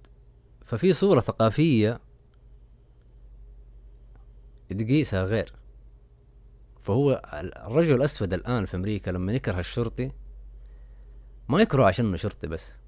[0.64, 2.00] ففي صورة ثقافية
[4.70, 5.52] تقيسها غير.
[6.80, 7.22] فهو
[7.66, 10.12] الرجل الأسود الآن في أمريكا لما يكره الشرطي
[11.48, 12.78] ما يكره عشانه شرطي بس.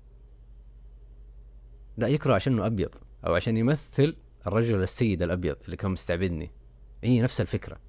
[1.97, 2.95] لا يكره عشانه أبيض
[3.27, 6.51] أو عشان يمثل الرجل السيد الأبيض اللي كان مستعبدني.
[7.05, 7.81] هي نفس الفكرة.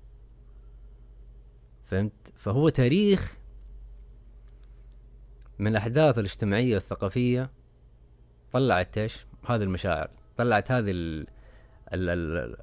[1.86, 3.38] فهمت؟ فهو تاريخ
[5.60, 7.52] من الأحداث الاجتماعية والثقافية
[8.52, 11.28] طلعت إيش؟ هذه المشاعر طلعت هذه ال
[11.94, 12.10] ال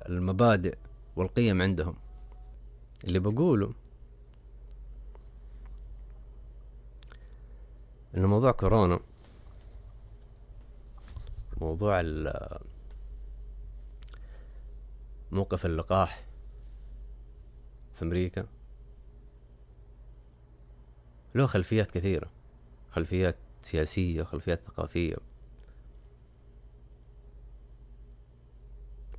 [0.08, 0.78] المبادئ
[1.16, 1.96] والقيم عندهم.
[3.04, 3.72] اللي بقوله
[8.16, 9.00] إنه موضوع كورونا
[11.60, 12.02] موضوع
[15.32, 16.24] موقف اللقاح
[17.94, 18.46] في أمريكا.
[21.34, 22.30] له خلفيات كثيرة
[22.92, 25.16] خلفيات سياسية خلفيات ثقافية.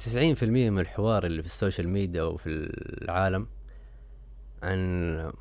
[0.05, 2.49] 90% من الحوار اللي في السوشيال ميديا وفي
[3.03, 3.47] العالم
[4.63, 5.33] عن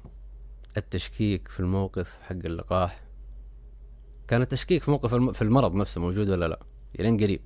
[0.77, 3.05] التشكيك في الموقف حق اللقاح.
[4.29, 5.33] كان التشكيك في موقف الم...
[5.33, 6.61] في المرض نفسه موجود ولا لا؟
[7.01, 7.41] الين قريب.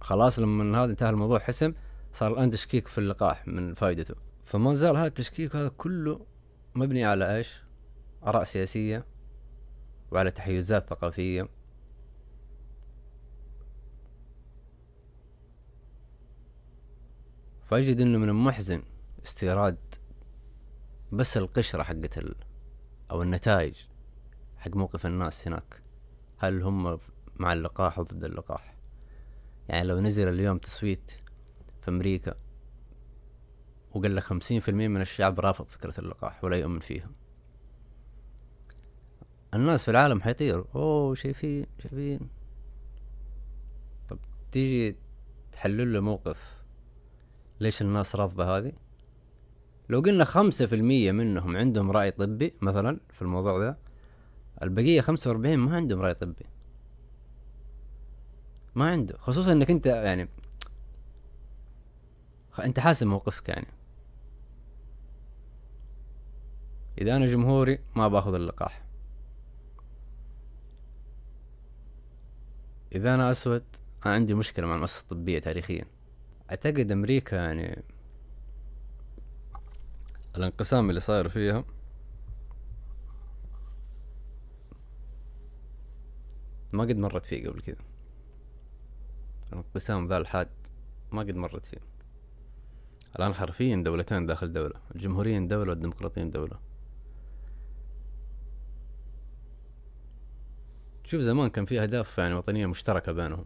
[0.00, 1.74] خلاص لما هذا انتهى الموضوع حسم
[2.12, 6.26] صار الآن تشكيك في اللقاح من فائدته فما زال هذا التشكيك هذا كله
[6.74, 7.62] مبني على إيش؟
[8.26, 9.06] آراء سياسية
[10.10, 11.48] وعلى تحيزات ثقافية.
[17.70, 18.82] فأجد إنه من المحزن
[19.24, 19.78] استيراد
[21.12, 22.34] بس القشرة حقت ال
[23.10, 23.74] أو النتائج
[24.56, 25.82] حق موقف الناس هناك.
[26.38, 26.98] هل هم
[27.36, 28.76] مع اللقاح أو ضد اللقاح؟
[29.68, 31.12] يعني لو نزل اليوم تصويت
[31.82, 32.34] في أمريكا
[33.90, 37.10] وقال لك خمسين في المية من الشعب رافض فكرة اللقاح ولا يؤمن فيها
[39.54, 40.64] الناس في العالم حيطيروا.
[40.74, 42.30] أوه شايفين شايفين.
[44.08, 44.18] طب
[44.52, 44.96] تيجي
[45.52, 46.59] تحلل له موقف
[47.60, 48.72] ليش الناس رافضة هذه؟
[49.88, 53.76] لو قلنا خمسة في المية منهم عندهم رأي طبي مثلا في الموضوع ذا
[54.62, 56.46] البقية خمسة وأربعين ما عندهم رأي طبي.
[58.74, 60.28] ما عنده خصوصا إنك أنت يعني
[62.64, 63.66] أنت حاسم موقفك يعني.
[66.98, 68.84] إذا أنا جمهوري ما باخذ اللقاح.
[72.94, 73.64] إذا أنا أسود
[74.06, 75.99] أنا عندي مشكلة مع المؤسسة الطبية تاريخيا.
[76.50, 77.82] أعتقد أمريكا يعني
[80.36, 81.64] الانقسام اللي صاير فيها
[86.72, 87.76] ما قد مرت فيه قبل كذا.
[89.52, 90.48] الانقسام ذا الحاد
[91.12, 91.80] ما قد مرت فيه.
[93.16, 96.58] الآن حرفيا دولتين داخل دولة الجمهوريين دولة والديمقراطيين دولة.
[101.04, 103.44] شوف زمان كان في أهداف يعني وطنية مشتركة بينهم.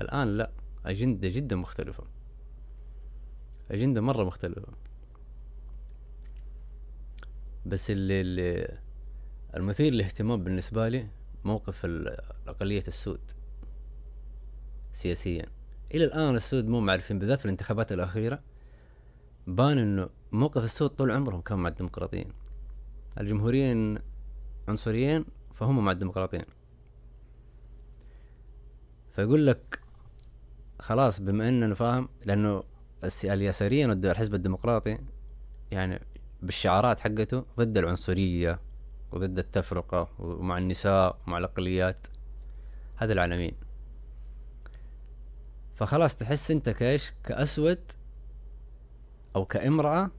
[0.00, 0.50] الآن لا
[0.86, 2.19] أجندة جدا مختلفة.
[3.70, 4.72] أجندة مرة مختلفة.
[7.66, 8.78] بس اللي, اللي
[9.56, 11.08] المثير للاهتمام بالنسبة لي
[11.44, 13.20] موقف الأقلية السود.
[14.92, 15.46] سياسيا.
[15.94, 18.42] إلى الآن السود مو معرفين بالذات في الانتخابات الأخيرة
[19.46, 22.32] بان إنه موقف السود طول عمرهم كان مع الديمقراطيين.
[23.20, 23.98] الجمهوريين
[24.68, 26.44] عنصريين فهم مع الديمقراطيين.
[29.12, 29.80] فيقول لك
[30.80, 32.62] خلاص بما إننا فاهم لأنه
[33.24, 34.98] اليساريين ضد الحزب الديمقراطي
[35.70, 36.00] يعني
[36.42, 38.60] بالشعارات حقته ضد العنصرية
[39.12, 42.06] وضد التفرقة ومع النساء ومع الأقليات.
[42.96, 43.56] هذا العناوين
[45.74, 47.92] فخلاص تحس أنت كإيش؟ كأسود
[49.36, 50.10] أو كإمرأة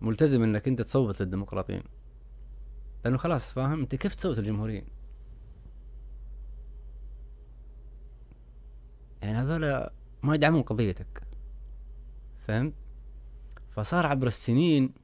[0.00, 1.82] ملتزم إنك أنت تصوت للديمقراطيين.
[3.04, 4.86] لأنه خلاص فاهم؟ أنت كيف تصوت الجمهوريين
[9.22, 9.90] يعني هذول
[10.22, 11.29] ما يدعمون قضيتك.
[12.50, 12.74] فهمت
[13.70, 14.94] فصار عبر السنين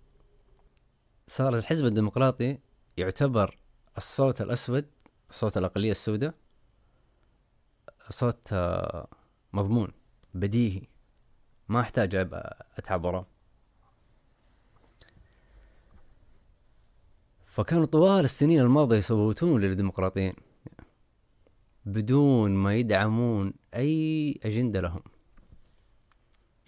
[1.26, 2.58] صار الحزب الديمقراطي
[2.96, 3.58] يعتبر
[3.96, 4.86] الصوت الأسود
[5.30, 6.34] صوت الأقلية السوداء
[8.10, 9.08] صوت آه،
[9.52, 9.88] مضمون
[10.34, 10.82] بديهي.
[11.68, 12.14] ما أحتاج
[12.76, 13.26] أتعب وراه.
[17.46, 20.34] فكانوا طوال السنين الماضية يصوتون للديمقراطيين
[21.84, 25.15] بدون ما يدعمون أي أجندة لهم.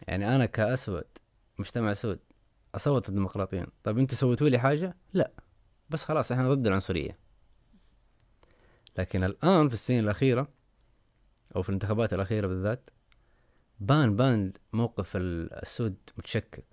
[0.08, 1.04] يعني أنا كأسود
[1.58, 2.20] مجتمع سود
[2.74, 3.66] أصوت الديمقراطيين.
[3.84, 5.32] طيب أنتوا سويتوا لي حاجة؟ لا.
[5.90, 7.18] بس خلاص إحنا ضد العنصرية.
[8.98, 10.48] لكن الآن في السنين الأخيرة
[11.56, 12.90] أو في الانتخابات الأخيرة بالذات
[13.80, 16.64] بان بان موقف السود متشكك.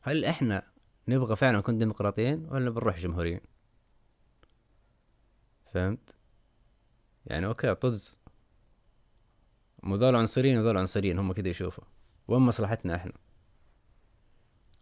[0.00, 0.62] هل إحنا
[1.08, 3.40] نبغى فعلا نكون ديمقراطيين ولا بنروح جمهوريين؟
[5.72, 6.16] فهمت؟
[7.26, 8.18] يعني أوكي طز.
[9.82, 11.84] مو ذول عنصريين وذول عنصريين هم كذا يشوفوا.
[12.32, 13.12] وين مصلحتنا إحنا؟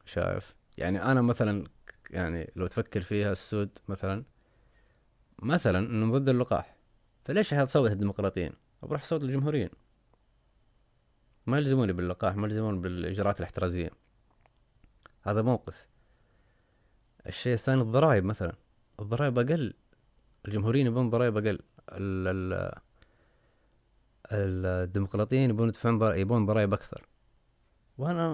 [0.04, 1.64] شايف؟ يعني أنا مثلا
[2.10, 4.24] يعني لو تفكر فيها السود مثلا
[5.38, 6.76] مثلا إنه ضد اللقاح
[7.24, 9.70] فليش حتصوت الديمقراطيين؟ بروح صوت الجمهوريين.
[11.46, 13.90] ما يلزموني باللقاح ما يلزموني بالإجراءات الاحترازية.
[15.22, 15.86] هذا موقف.
[17.26, 18.52] الشيء الثاني الضرائب مثلا.
[19.00, 19.74] الضرائب أقل.
[20.48, 21.58] الجمهوريين يبون ضرائب أقل.
[21.88, 22.28] ال
[24.32, 27.06] ال الديمقراطيين يبون يدفعون يبون ضرائب أكثر.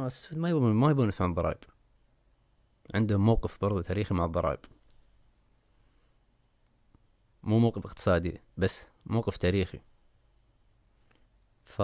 [0.06, 1.58] السود ما يبون ما يبون يدفعون ضرائب.
[2.94, 4.60] عندهم موقف برضو تاريخي مع الضرائب.
[7.42, 9.80] مو موقف اقتصادي بس موقف تاريخي.
[11.64, 11.82] ف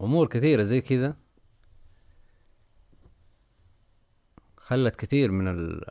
[0.00, 1.16] أمور كثيرة زي كذا
[4.56, 5.84] خلت كثير من ال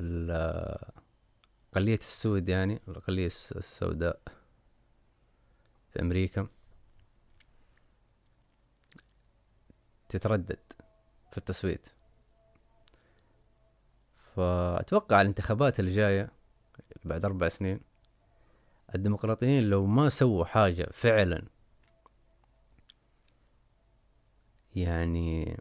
[0.00, 4.20] الأقلية السود يعني الأقلية السوداء.
[5.96, 6.48] في أمريكا.
[10.08, 10.58] تتردد
[11.30, 11.86] في التصويت.
[14.34, 16.32] فأتوقع الانتخابات الجاية
[17.04, 17.80] بعد أربع سنين
[18.94, 21.46] الديمقراطيين لو ما سووا حاجة فعلا
[24.74, 25.60] يعني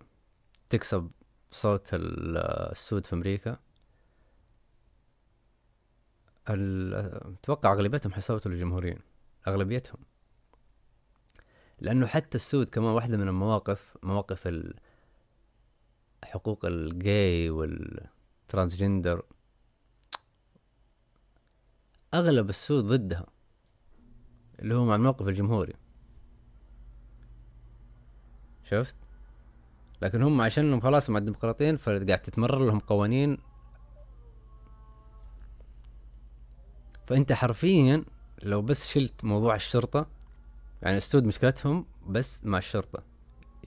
[0.70, 1.12] تكسب
[1.52, 3.60] صوت السود في أمريكا.
[6.48, 9.00] أتوقع أغلبيتهم حيصوتوا للجمهوريين
[9.48, 10.15] أغلبيتهم.
[11.80, 14.50] لأنه حتى السود كمان واحدة من المواقف مواقف
[16.24, 19.24] حقوق الجاي والترانسجندر
[22.14, 23.26] أغلب السود ضدها
[24.60, 25.74] اللي هو مع الموقف الجمهوري.
[28.64, 28.96] شفت؟
[30.02, 33.38] لكن هم عشانهم خلاص مع الديمقراطيين فقاعد تتمرر لهم قوانين.
[37.08, 38.06] فأنت حرفيا
[38.44, 40.15] لو بس شلت موضوع الشرطة
[40.86, 43.04] يعني السود مشكلتهم بس مع الشرطة.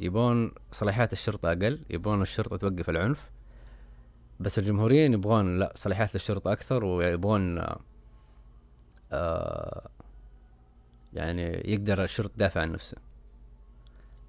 [0.00, 3.30] يبون صلاحيات الشرطة أقل يبون الشرطة توقف العنف
[4.40, 7.64] بس الجمهوريين يبغون لا صلاحيات الشرطة أكثر ويبغون
[9.12, 9.90] آه
[11.12, 11.42] يعني
[11.72, 12.96] يقدر الشرطة يدافع عن نفسه.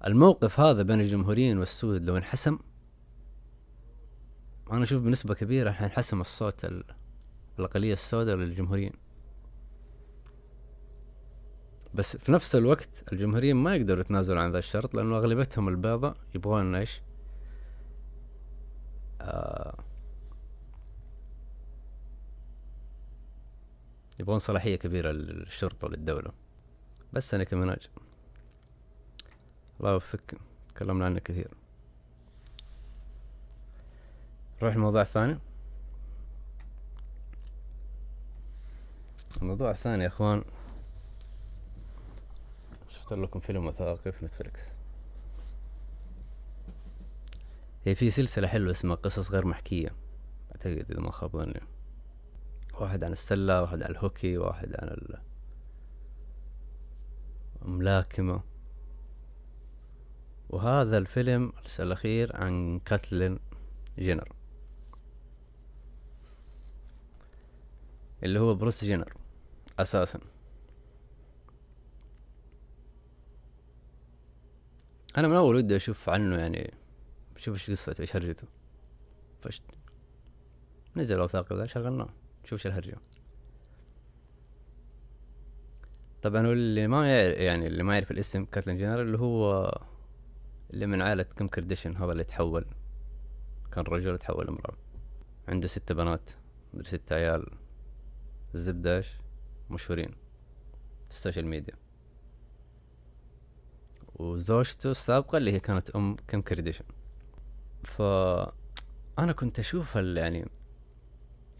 [0.06, 2.58] الموقف هذا بين الجمهوريين والسود لو انحسم
[4.72, 6.66] أنا أشوف بنسبة كبيرة حينحسم الصوت
[7.58, 8.92] الأقلية السوداء للجمهوريين.
[11.94, 16.74] بس في نفس الوقت الجمهوريين ما يقدروا يتنازلوا عن ذا الشرط لأنه أغلبيتهم البيضة يبغون
[16.74, 17.00] إيش؟
[19.20, 19.78] آه
[24.20, 26.32] يبغون صلاحية كبيرة للشرطة وللدولة.
[27.12, 27.88] بس أنا كمناج
[29.80, 30.34] الله يوفقك
[30.74, 31.48] تكلمنا عنه كثير.
[34.62, 35.38] نروح الموضوع الثاني.
[39.42, 40.44] الموضوع الثاني يا إخوان.
[43.10, 44.72] شفت لكم فيلم وثائقي في نتفلكس
[47.84, 49.94] هي في سلسلة حلوة اسمها قصص غير محكية.
[50.50, 51.60] أعتقد إذا ما خاب ظني
[52.80, 55.18] واحد عن السلة واحد عن الهوكي واحد عن
[57.62, 58.42] الملاكمة
[60.50, 63.38] وهذا الفيلم الأخير عن كاتلين
[63.98, 64.32] جينر.
[68.22, 69.12] اللي هو بروس جينر
[69.78, 70.20] أساسا.
[75.18, 76.74] أنا من أول ودي أشوف عنه يعني
[77.36, 78.48] أشوف إيش قصته إيش هرجته.
[79.40, 79.64] فشت.
[80.96, 82.08] نزل وثائقي ذا شغلناه.
[82.44, 82.96] شوف إيش الهرجة.
[86.22, 89.72] طبعا هو اللي ما يعرف يعني اللي ما يعرف الاسم كاتلين جينر اللي هو
[90.70, 92.66] اللي من عائلة كم كرديشن هذا اللي تحول.
[93.72, 94.76] كان رجل تحول امرأة.
[95.48, 96.30] عنده ست بنات
[96.74, 97.46] مدري ست عيال.
[98.54, 99.16] الزبدة إيش
[99.70, 100.10] مشهورين
[101.08, 101.74] في السوشيال ميديا.
[104.20, 106.84] وزوجته السابقة اللي هي كانت أم كم كرديشن
[107.84, 108.02] ف
[109.18, 110.48] أنا كنت أشوف يعني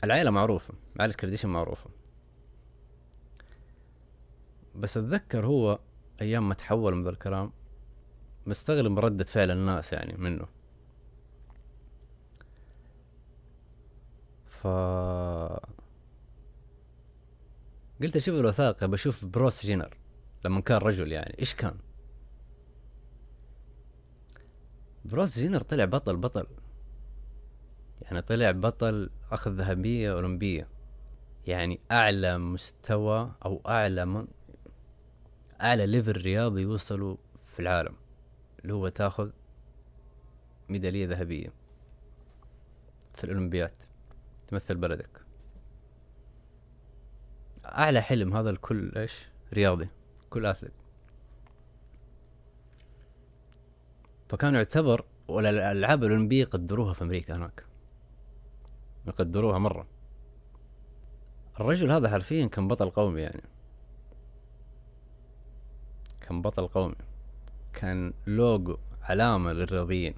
[0.05, 1.91] العائلة معروفة عائلة كرديشن معروفة.
[4.75, 5.79] بس أتذكر هو
[6.21, 7.53] أيام ما تحول من ذا الكلام
[8.47, 10.47] مستغرب ردة فعل الناس يعني منه.
[14.47, 14.67] ف
[18.03, 19.97] قلت أشوف الوثائقي بشوف بروس جينر
[20.45, 21.90] لما كان رجل يعني إيش كان؟
[25.05, 26.47] بروس جينر طلع بطل بطل.
[28.03, 30.69] يعني طلع بطل أخذ ذهبية أولمبية.
[31.47, 34.27] يعني أعلى مستوى أو أعلى من
[35.61, 37.95] أعلى level رياضي يوصلوا في العالم.
[38.63, 39.31] اللي هو تاخذ
[40.69, 41.53] ميدالية ذهبية
[43.15, 43.83] في الاولمبيات
[44.49, 45.21] تمثل بلدك.
[47.65, 49.89] أعلى حلم هذا الكل إيش؟ رياضي.
[50.31, 50.80] كل اثليت
[54.31, 57.65] فكان يعتبر والألعاب الأولمبية قدروها في أمريكا هناك.
[59.07, 59.87] يقدروها مرة.
[61.61, 63.43] الرجل هذا حرفيا كان بطل قومي يعني.
[66.21, 66.95] كان بطل قومي.
[67.73, 70.15] كان لوجو علامة للرياضيين.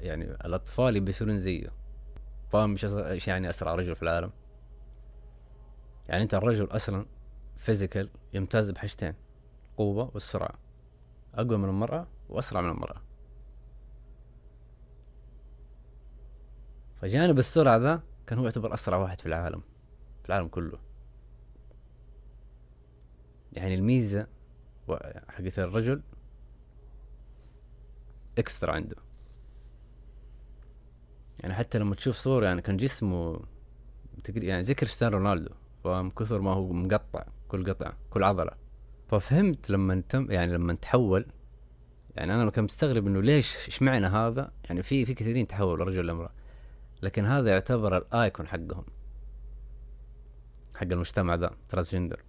[0.00, 1.72] يعني الأطفال بيصيرون زيه.
[2.52, 4.30] فاهم إيش يعني أسرع رجل في العالم.
[6.08, 7.06] يعني أنت الرجل أصلا
[7.56, 9.14] physical يمتاز بحاجتين.
[9.70, 10.54] القوة والسرعة.
[11.34, 13.05] أقوى من المرأة وأسرع من المرأة.
[17.00, 19.62] فجانب السرعة ذا كان هو يعتبر أسرع واحد في العالم
[20.22, 20.78] في العالم كله.
[23.52, 24.26] يعني الميزة
[25.28, 26.02] حقت الرجل
[28.38, 28.96] extra عنده.
[31.40, 33.40] يعني حتى لما تشوف صورة يعني كان جسمه
[34.28, 38.52] يعني زي كريستيانو رونالدو فاهم كثر ما هو مقطع كل قطعة كل عضلة.
[39.08, 41.26] ففهمت لما تم يعني لما تحول
[42.16, 46.06] يعني أنا كنت مستغرب إنه ليش إيش معنى هذا؟ يعني في في كثيرين تحولوا رجل
[46.06, 46.32] لامرأة.
[47.02, 48.84] لكن هذا يعتبر ال icon حقهم
[50.76, 52.22] حق المجتمع ذا transgender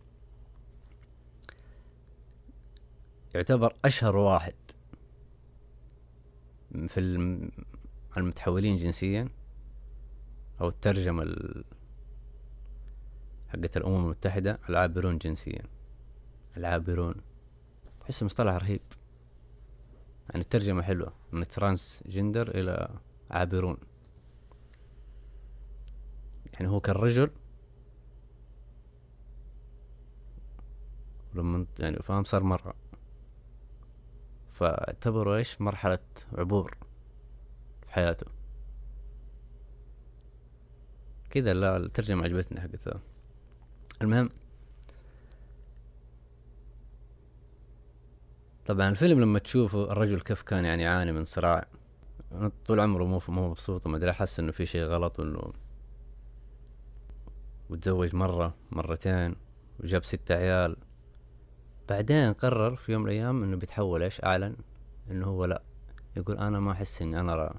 [3.35, 4.53] يعتبر أشهر واحد
[6.87, 6.99] في
[8.17, 9.29] المتحولين جنسيا
[10.61, 11.63] أو الترجمة ال...
[13.47, 15.61] حقت الأمم المتحدة العابرون جنسيا.
[16.57, 17.15] العابرون.
[17.99, 18.81] تحس مصطلح رهيب.
[20.29, 22.89] يعني الترجمة حلوة من ترانس جندر إلى
[23.31, 23.77] عابرون.
[26.59, 27.31] يعني هو كان رجل
[31.33, 32.73] لما يعني فاهم صار مرة.
[34.51, 35.99] فاعتبروا إيش؟ مرحلة
[36.33, 36.77] عبور
[37.81, 38.25] في حياته.
[41.29, 43.01] كذا لا الترجمة عجبتني حقتها
[44.01, 44.29] المهم.
[48.65, 51.67] طبعا الفيلم لما تشوفه الرجل كيف كان يعني يعاني من صراع.
[52.65, 55.53] طول عمره مو مو مبسوط وما أدري حس إنه في شيء غلط وإنه
[57.69, 59.35] وتزوج مرة مرتين
[59.79, 60.77] وجاب ستة عيال.
[61.89, 64.55] بعدين قرر في يوم من الأيام إنه بيتحول إيش؟ أعلن
[65.11, 65.61] إنه هو لا.
[66.15, 67.55] يقول أنا ما أحس إني أنا را.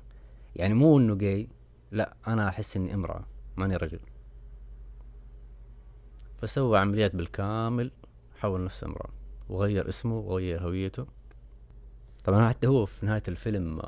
[0.56, 1.48] يعني مو إنه جاي
[1.90, 3.24] لا أنا أحس إني امرأة
[3.56, 4.00] ماني رجل.
[6.38, 7.90] فسوى عمليات بالكامل
[8.36, 9.10] حول نفسه امرأة.
[9.48, 11.06] وغير اسمه وغير هويته.
[12.24, 13.82] طبعا حتى هو في نهاية الفيلم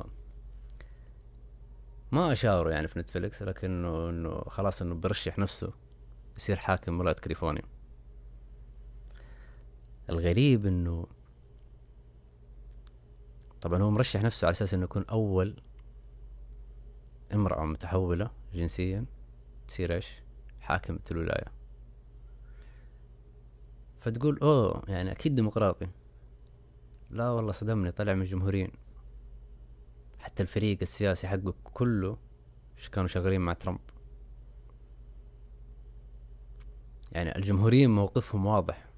[2.12, 5.72] ما اشاره يعني في نتفليكس لكنه إنه خلاص إنه برشح نفسه.
[6.40, 7.62] يصير حاكم ولاية كاليفورنيا.
[10.10, 11.06] الغريب إنه
[13.60, 15.62] طبعا هو مرشح نفسه على أساس إنه يكون أول
[17.34, 19.04] امرأة متحولة جنسيا
[19.68, 20.12] تصير إيش؟
[20.60, 21.52] حاكمة الولاية.
[24.00, 25.88] فتقول أوه يعني أكيد ديمقراطي.
[27.10, 28.72] لا والله صدمني طلع من الجمهوريين.
[30.18, 32.18] حتى الفريق السياسي حقه كله
[32.92, 33.80] كانوا شغالين مع ترامب.
[37.12, 38.90] يعني الجمهوريين موقفهم واضح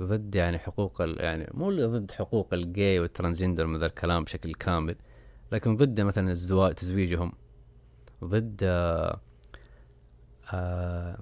[0.00, 1.20] ضد يعني حقوق ال...
[1.20, 4.96] يعني مو ضد حقوق ال gay وال transgender من ذا الكلام بشكل كامل
[5.52, 7.32] لكن ضد مثلا الزواج تزويجهم
[8.24, 9.20] ضد آه
[10.52, 11.18] آه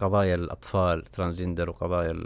[0.00, 2.24] قضايا الأطفال transgender وقضايا.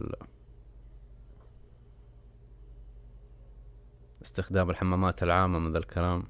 [4.22, 6.24] استخدام الحمامات العامة من ذا الكلام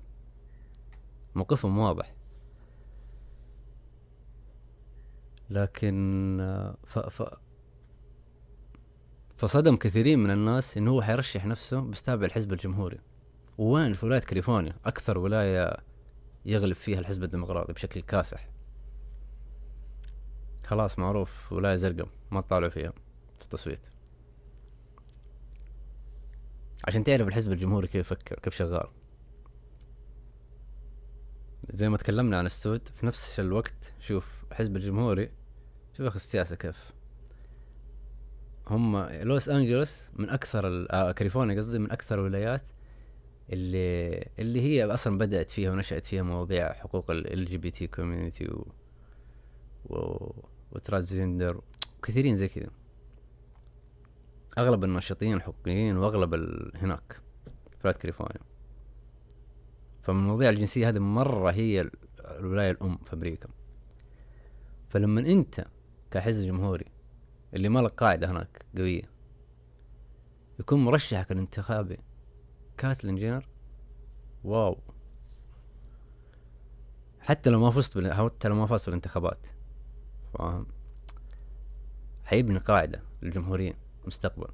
[1.34, 2.14] موقفهم واضح.
[5.50, 6.38] لكن
[6.86, 7.22] ف ف
[9.36, 13.00] فصدم كثيرين من الناس إنه هو حيرشح نفسه بس تابع الحزب الجمهوري.
[13.58, 14.76] وين في ولاية كاليفورنيا.
[14.84, 15.76] أكثر ولاية
[16.46, 18.48] يغلب فيها الحزب الديمقراطي بشكل كاسح.
[20.64, 22.92] خلاص معروف ولاية زرقاء ما تطالعوا فيها
[23.38, 23.86] في التصويت.
[26.88, 28.88] عشان تعرف الحزب الجمهوري كيف يفكر كيف شغال.
[31.70, 35.30] زي ما تكلمنا عن السود في نفس الوقت شوف الحزب الجمهوري
[35.96, 36.92] شوف أخي السياسة كيف.
[38.66, 42.62] هم لوس أنجلوس من أكثر آه كاليفورنيا قصدي من أكثر الولايات
[43.50, 48.72] اللي اللي هي أصلا بدأت فيها ونشأت فيها مواضيع حقوق ال LGBT community و,
[49.84, 50.34] و...
[50.72, 51.60] و transgender
[51.98, 52.70] وكثيرين زي كذا.
[54.58, 56.72] أغلب الناشطين الحقوقيين وأغلب ال...
[56.76, 57.20] هناك
[57.82, 58.51] في كاليفورنيا.
[60.02, 61.90] فمن مواضيع الجنسية هذه مرة هي
[62.20, 63.48] الولاية الأم في أمريكا.
[64.88, 65.64] فلما أنت
[66.10, 66.86] كحزب جمهوري
[67.54, 69.10] اللي ما لك قاعدة هناك قوية
[70.60, 71.98] يكون مرشحك الانتخابي
[72.76, 73.48] كاتلين جينر
[74.44, 74.78] wow.
[77.20, 78.14] حتى لو ما فزت بال...
[78.14, 79.46] حتى لو ما فزت بالانتخابات
[80.34, 80.66] فاهم؟
[82.24, 83.74] حيبني قاعدة للجمهوريين
[84.06, 84.48] مستقبل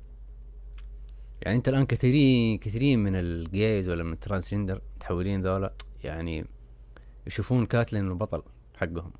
[1.42, 5.72] يعني انت الان كثيرين كثيرين من ال gays ولا من ال transgender متحولين ذولا
[6.04, 6.46] يعني
[7.26, 8.42] يشوفون كاتلين البطل
[8.76, 9.12] حقهم.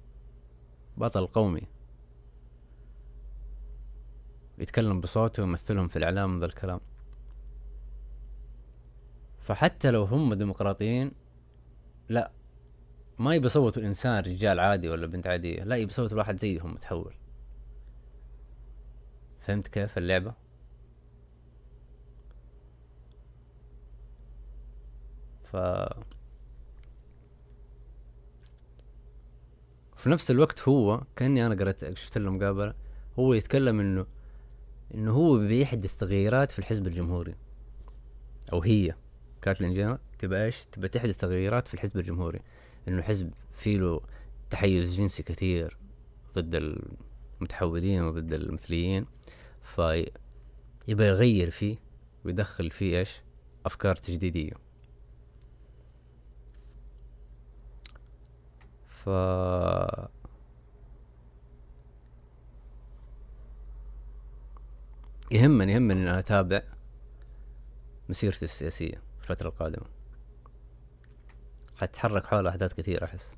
[0.97, 1.63] بطل قومي.
[4.59, 6.81] يتكلم بصوته ويمثلهم في الإعلام ذا الكلام.
[9.39, 11.13] فحتى لو هم ديمقراطيين
[12.09, 12.33] لا
[13.19, 17.15] ما يبي يصوتوا انسان رجال عادي ولا بنت عادية لا يبي يصوتوا واحد زيهم متحول.
[19.41, 20.48] فهمت كيف اللعبة؟
[25.53, 25.57] ف
[29.97, 32.75] في نفس الوقت هو كأني أنا قرأت شفت له مقابله
[33.19, 34.07] هو يتكلم انه
[34.95, 37.35] إنه هو بيحدث تغييرات في الحزب الجمهوري.
[38.53, 38.95] أو هي.
[39.43, 42.41] كاتلين جينر تبى إيش؟ تبى تحدث تغييرات في الحزب الجمهوري.
[42.89, 44.01] إنه حزب فيه له
[44.51, 45.77] تحيز جنسي كثير
[46.35, 46.79] ضد
[47.41, 49.07] المتحولين وضد المثليين.
[49.63, 51.77] فيبى يغير فيه
[52.25, 53.21] ويدخل فيه إيش؟
[53.67, 54.68] أفكار تجديدية.
[59.09, 59.11] ف
[65.31, 66.63] يهمني يهمني إن أتابع
[68.09, 69.87] مسيرتي السياسية في الفترة القادمة.
[71.77, 73.35] حتتحرك حول أحداث كثيرة أحس.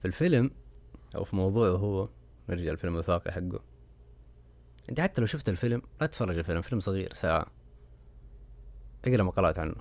[0.00, 0.50] في الفيلم
[1.16, 2.08] أو في موضوعه هو
[2.48, 3.60] نرجع الفيلم الوثائقي حقه.
[4.90, 7.46] أنت حتى لو شفت الفيلم لا تتفرج الفيلم فيلم صغير ساعة.
[9.04, 9.76] أقرأ مقالات عنه.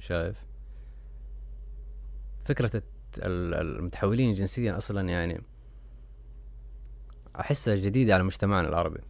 [0.00, 0.47] شايف؟
[2.48, 2.82] فكرة
[3.16, 5.42] المتحولين جنسيا أصلا يعني
[7.40, 9.00] أحسها جديدة على مجتمعنا العربي.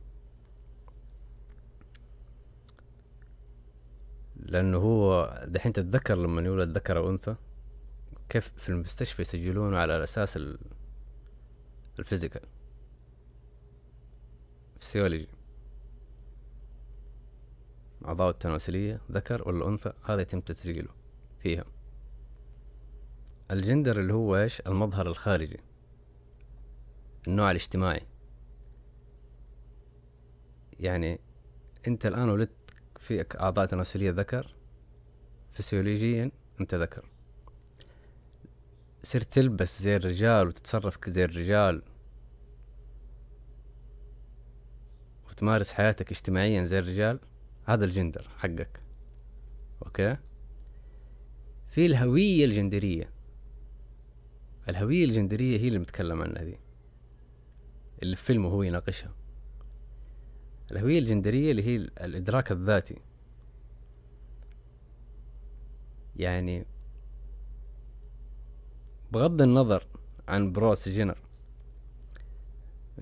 [4.36, 7.36] لأنه هو دحين تتذكر لما يولد ذكر أو أنثى
[8.28, 10.38] كيف في المستشفى يسجلونه على أساس
[11.98, 12.42] الفيزيكال.
[14.80, 15.28] فسيولوجي.
[18.04, 20.90] أعضاء التناسلية ذكر ولا أنثى هذا يتم تسجيله
[21.40, 21.64] فيها.
[23.50, 25.60] الجندر اللي هو إيش؟ المظهر الخارجي.
[27.28, 28.06] النوع الاجتماعي.
[30.80, 31.20] يعني
[31.88, 32.50] أنت الآن ولدت
[32.98, 34.54] فيك أعضاء تناسلية ذكر.
[35.52, 36.30] فسيولوجيا
[36.60, 37.08] أنت ذكر.
[39.02, 41.82] صرت تلبس زي الرجال وتتصرف زي الرجال
[45.28, 47.20] وتمارس حياتك اجتماعيا زي الرجال
[47.64, 48.80] هذا الجندر حقك.
[49.86, 50.16] okay؟
[51.68, 53.17] في الهوية الجندرية.
[54.68, 56.58] الهوية الجندرية هي اللي متكلم عنها دي
[58.02, 59.14] اللي في فيلمه هو يناقشها.
[60.72, 62.96] الهوية الجندرية اللي هي الإدراك الذاتي.
[66.16, 66.66] يعني
[69.12, 69.86] بغض النظر
[70.28, 71.18] عن بروس جينر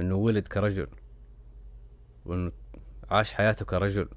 [0.01, 0.89] إنه ولد كرجل
[2.25, 2.53] وإنه
[3.11, 4.09] عاش حياته كرجل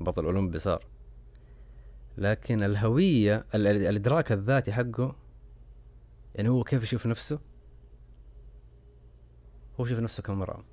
[0.00, 0.86] بطل أولمبي صار.
[2.18, 5.21] لكن الهوية الإدراك الذاتي حقه
[6.34, 7.40] يعني هو كيف يشوف نفسه؟
[9.80, 10.64] هو يشوف نفسه كمرأة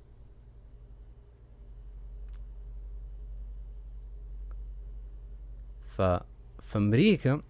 [5.96, 6.02] ف
[6.62, 7.42] في أمريكا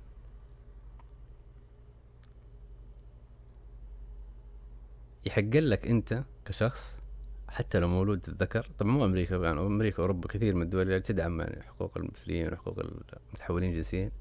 [5.26, 7.00] يحق لك أنت كشخص
[7.48, 11.40] حتى لو مولود ذكر طبعا مو أمريكا يعني أمريكا وأوروبا كثير من الدول اللي تدعم
[11.40, 14.12] يعني حقوق المثليين وحقوق المتحولين جنسيا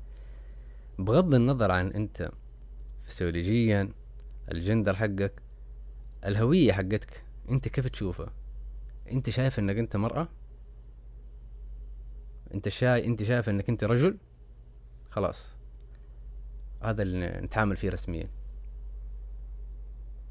[0.99, 2.31] بغض النظر عن أنت
[3.09, 3.93] فسيولوجيا
[4.51, 5.41] الجندر حقك
[6.25, 7.23] الهوية حقتك.
[7.49, 8.33] أنت كيف تشوفها
[9.11, 10.27] أنت شايف إنك أنت مرأة؟
[12.53, 14.17] أنت شايف أنت شايف إنك أنت رجل؟
[15.09, 15.55] خلاص.
[16.81, 18.29] هذا اللي نتعامل فيه رسميا.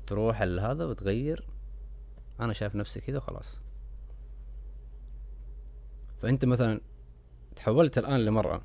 [0.06, 1.48] تروح هذا وتغير.
[2.40, 3.60] أنا شايف نفسي كذا وخلاص.
[6.22, 6.80] فأنت مثلا
[7.56, 8.62] تحولت الآن لمرأة.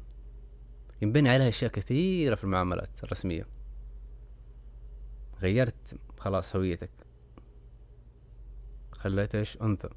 [1.02, 3.48] ينبني عليها أشياء كثيرة في المعاملات الرسمية.
[5.44, 6.90] غيرت خلاص هويتك.
[8.92, 9.90] خليت إيش أنثى.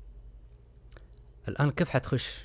[1.48, 2.44] الآن كيف حتخش؟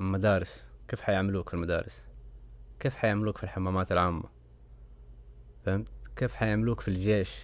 [0.00, 0.70] مدارس.
[0.88, 2.06] كيف حيعملوك في المدارس؟
[2.80, 4.28] كيف حيعملوك في الحمامات العامة؟
[5.64, 7.34] فهمت؟ كيف حيعملوك في الجيش؟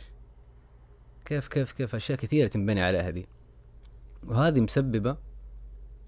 [1.25, 3.27] كيف كيف كيف أشياء كثيرة تنبني عليها دي
[4.27, 5.17] وهذه مسببة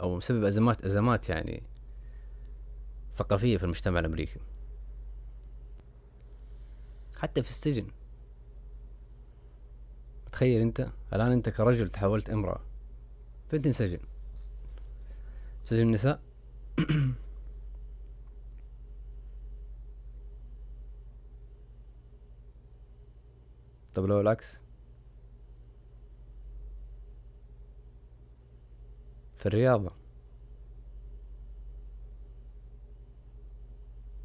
[0.01, 1.63] أو مسبب ازمات أزمات يعني
[3.15, 4.41] ثقافية في المجتمع الأمريكي.
[7.23, 7.87] حتى في السجن.
[10.33, 12.61] تخيل انت الآن انت كرجل تحولت امرأة
[13.53, 14.01] بنت انسجن
[15.65, 16.21] سجن النساء؟
[23.95, 24.63] طب لو العكس؟
[29.37, 29.93] في الرياضة.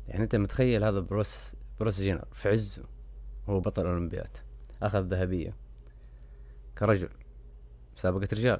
[0.07, 2.83] يعني انت متخيل هذا بروس بروس جينر في عزه
[3.49, 4.37] هو بطل الأولمبياد
[4.81, 5.55] أخذ ذهبية
[6.77, 7.09] كرجل
[7.97, 8.59] مسابقة رجال.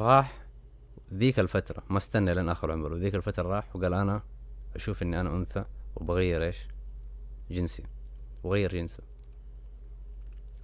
[0.00, 0.46] راح
[1.14, 4.22] ذيك الفترة ما استنى لين آخر عمره ذيك الفترة راح وقال أنا
[4.74, 5.64] أشوف إني أنا أنثى
[5.96, 6.68] وبغير إيش؟
[7.50, 7.82] جنسي
[8.44, 9.02] وغير جنسه.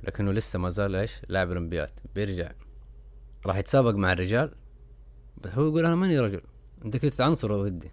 [0.03, 2.53] لكنه لسه ما زال إيش؟ لاعب اولمبياد بيرجع.
[3.47, 4.55] راح يتسابق مع الرجال
[5.47, 6.41] هو يقول أنا ماني رجل
[6.85, 7.91] أنت كنت تعنصر ضدي.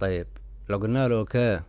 [0.00, 0.26] طيب
[0.68, 1.60] لو قلنا له okay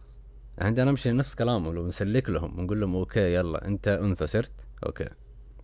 [0.58, 4.52] عندنا نمشي نفس كلامه لو نسلك لهم ونقول لهم okay يلا أنت أنثى صرت؟
[4.86, 5.10] okay.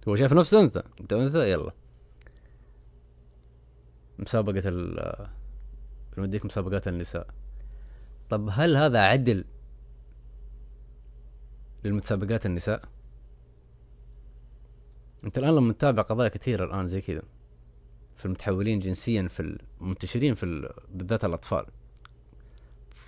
[0.08, 1.72] هو شايف نفسه أنثى أنت أنثى؟ يلا.
[4.20, 5.28] مسابقة ال
[6.18, 7.28] نوديك مسابقات النساء.
[8.30, 9.46] طب هل هذا عدل
[11.84, 12.82] للمتسابقات النساء؟
[15.24, 17.22] أنت الآن لما تتابع قضايا كثيرة الآن زي كذا
[18.16, 21.66] في المتحولين جنسيا في المنتشرين في بالذات الأطفال.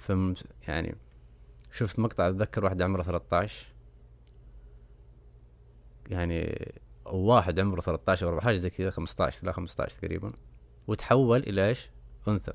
[0.09, 0.95] في يعني
[1.71, 3.67] شفت مقطع أتذكر واحد عمره 13
[6.09, 6.71] يعني
[7.05, 10.31] واحد عمره 13 أو حاجة زي كذا 15 لا 15 تقريبا.
[10.87, 11.89] وتحول إلى إيش؟
[12.27, 12.53] أنثى.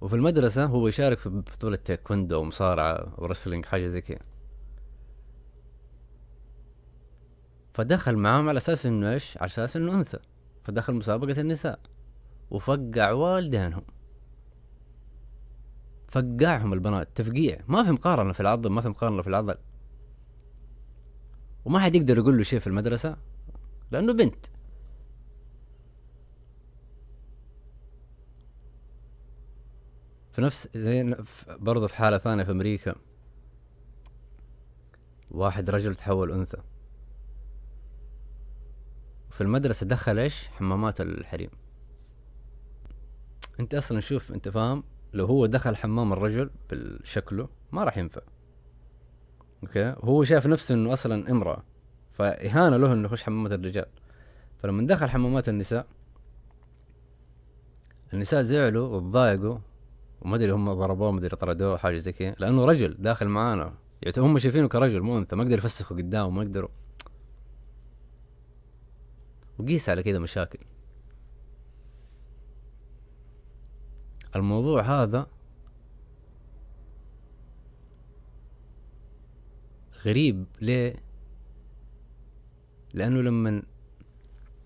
[0.00, 4.18] وفي المدرسة هو يشارك في بطولة تايكوندو ومصارعة ورسلينج حاجة زي كذا.
[7.74, 10.18] فدخل معاهم على أساس إنه إيش؟ على أساس إنه أنثى.
[10.64, 11.80] فدخل مسابقة النساء.
[12.50, 13.82] وفقع والدينهم.
[16.08, 17.60] فقعهم البنات تفقيع.
[17.68, 19.54] ما في مقارنة في العضل ما في مقارنة في العضل.
[21.64, 23.16] وما حد يقدر يقول له شيء في المدرسة
[23.90, 24.46] لأنه بنت.
[30.32, 31.16] في نفس زي
[31.48, 32.94] برضه في حالة ثانية في أمريكا.
[35.30, 36.58] واحد رجل تحول أنثى.
[39.30, 41.50] في المدرسة دخل إيش؟ حمامات الحريم.
[43.60, 44.84] أنت أصلا شوف أنت فاهم؟
[45.16, 48.20] لو هو دخل حمام الرجل بشكله ما راح ينفع.
[49.62, 51.62] أوكي؟ هو شايف نفسه إنه أصلا امرأة
[52.12, 53.86] فإهانة له إنه يخش حمامات الرجال.
[54.58, 55.86] فلما دخل حمامات النساء
[58.14, 59.58] النساء زعلوا وتضايقوا
[60.20, 63.74] وما أدري هم ضربوه ما أدري طردوه حاجة زي كذا لأنه رجل داخل معانا.
[64.02, 66.68] يعني هم شايفينه كرجل مو أنثى ما يقدر يفسخوا قدامه ما يقدروا
[69.58, 70.58] وقيس على كذا مشاكل.
[74.36, 75.26] الموضوع هذا
[80.04, 80.46] غريب.
[80.60, 81.02] ليه؟
[82.94, 83.62] لأنه لما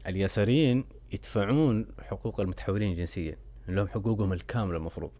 [0.06, 3.36] اليساريين يدفعون حقوق المتحولين جنسيا
[3.68, 5.10] لهم حقوقهم الكاملة المفروض.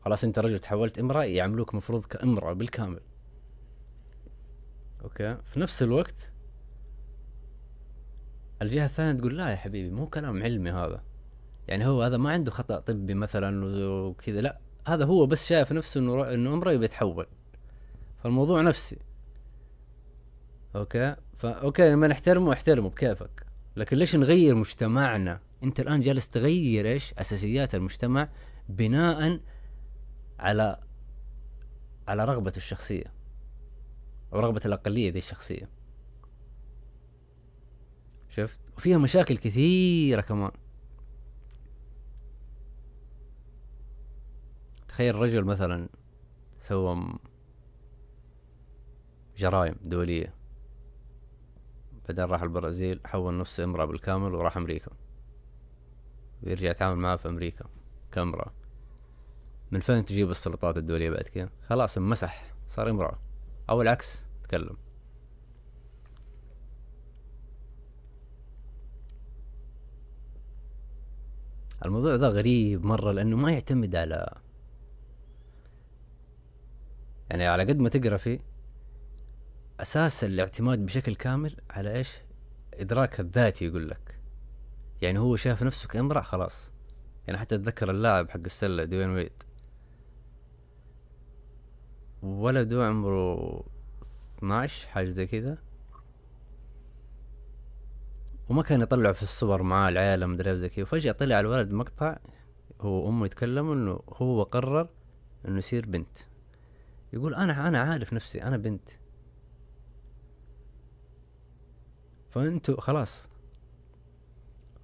[0.00, 3.00] خلاص أنت رجل تحولت امرأة يعاملوك مفروض كامرأة بالكامل.
[5.04, 6.32] okay؟ في نفس الوقت
[8.62, 11.02] الجهة الثانية تقول لا يا حبيبي مو كلام علمي هذا.
[11.68, 16.00] يعني هو هذا ما عنده خطأ طبي مثلا وكذا لا هذا هو بس شايف نفسه
[16.00, 17.26] إنه إنه امراه يبي يتحول.
[18.18, 18.98] فالموضوع نفسي.
[20.76, 23.46] okay؟ فا okay لما نحترمه احترمه بكيفك.
[23.76, 28.28] لكن ليش نغير مجتمعنا؟ أنت الآن جالس تغير إيش؟ أساسيات المجتمع
[28.68, 29.40] بناء
[30.38, 30.80] على
[32.08, 33.12] على رغبة الشخصية.
[34.32, 35.68] أو رغبة الأقلية دي الشخصية.
[38.28, 40.50] شفت؟ وفيها مشاكل كثيرة كمان.
[44.96, 45.88] تخيل رجل مثلا
[46.60, 47.18] سوى
[49.36, 50.34] جرائم دولية
[52.08, 54.90] بعدين راح البرازيل حول نفسه امرأة بالكامل وراح أمريكا.
[56.42, 57.64] ويرجع يتعامل معاه في أمريكا
[58.12, 58.52] كامرأة
[59.70, 63.18] من فين تجيب السلطات الدولية بعد كذا خلاص انمسح صار امرأة.
[63.70, 64.76] أو العكس تكلم.
[71.84, 74.45] الموضوع ذا غريب مرة لأنه ما يعتمد على
[77.30, 78.40] يعني على قد ما تقرأ فيه
[79.80, 82.18] أساس الاعتماد بشكل كامل على إيش؟
[82.74, 84.20] إدراك الذاتي يقول لك.
[85.02, 86.72] يعني هو شايف نفسه كامرأة خلاص.
[87.26, 89.42] يعني حتى أتذكر اللاعب حق السلة دوين ويد.
[92.22, 93.64] ولده عمره
[94.38, 95.58] 12 حاجة زي كذا.
[98.48, 100.82] وما كان يطلع في الصور معاه العيلة مدري زي كذا.
[100.82, 102.18] وفجأة طلع الولد مقطع
[102.80, 104.88] هو وأمه يتكلموا إنه هو قرر
[105.48, 106.18] إنه يصير بنت.
[107.12, 108.90] يقول أنا أنا عارف نفسي أنا بنت.
[112.30, 113.28] فأنتوا خلاص.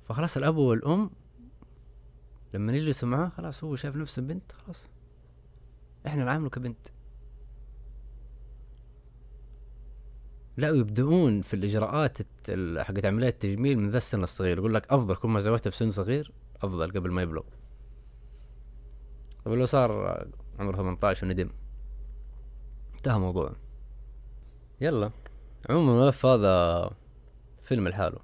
[0.05, 1.11] فخلاص الأب والأم
[2.55, 4.91] لما يجلسوا معاه خلاص هو شايف نفسه بنت خلاص.
[6.07, 6.89] إحنا نعامله كبنت.
[10.57, 12.19] لا ويبدؤون في الإجراءات
[12.79, 14.59] حقت عملية التجميل من ذا السن الصغير.
[14.59, 17.43] يقول لك أفضل كل ما زوجته في سن صغير أفضل قبل ما يبلغ.
[19.45, 19.93] طيب لو صار
[20.59, 21.51] عمره 18 وندم.
[23.03, 23.53] انتهى الموضوع
[24.81, 25.11] يلا.
[25.71, 26.91] عموما الملف هذا
[27.63, 28.19] فيلم لحاله.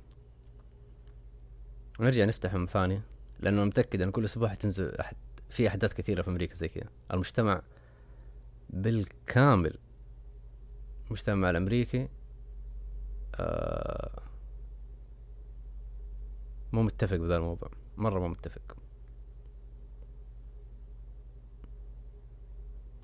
[2.00, 3.02] ونرجع نفتحه من ثانية
[3.40, 5.16] لأنه متأكد أن كل أسبوع حتنزل أحد
[5.50, 6.90] في أحداث كثيرة في أمريكا زي كذا.
[7.12, 7.62] المجتمع
[8.70, 9.78] بالكامل
[11.06, 12.08] المجتمع الأمريكي
[13.34, 14.22] آه
[16.72, 17.70] مو متفق بهذا الموضوع.
[17.96, 18.76] مرة مو متفق.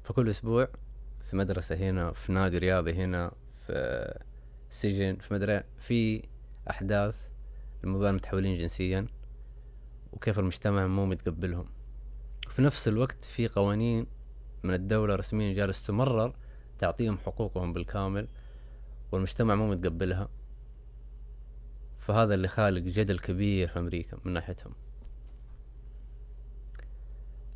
[0.02, 0.68] فكل أسبوع
[1.34, 3.32] في مدرسة هنا في نادي رياضي هنا
[3.66, 4.18] في
[4.70, 6.22] سجن في مدرسة في
[6.70, 7.28] أحداث
[7.84, 9.06] الموضوع المتحولين جنسيا
[10.12, 11.66] وكيف المجتمع مو متقبلهم.
[12.46, 14.06] وفي نفس الوقت في قوانين
[14.62, 16.34] من الدولة رسميا جالس تمرر
[16.78, 18.28] تعطيهم حقوقهم بالكامل
[19.12, 20.28] والمجتمع مو متقبلها.
[21.98, 24.74] فهذا اللي خالق جدل كبير في أمريكا من ناحيتهم.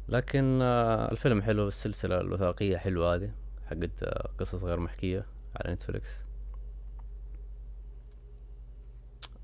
[0.09, 3.48] لكن آه، الفيلم حلو السلسلة الوثائقية حلوة هذه.
[3.71, 4.05] حقت
[4.39, 6.25] قصص غير محكية على نتفليكس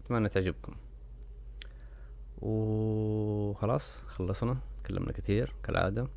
[0.01, 0.77] أتمنى تعجبكم.
[2.39, 6.09] وخلاص خلصنا تكلمنا كثير كالعادة.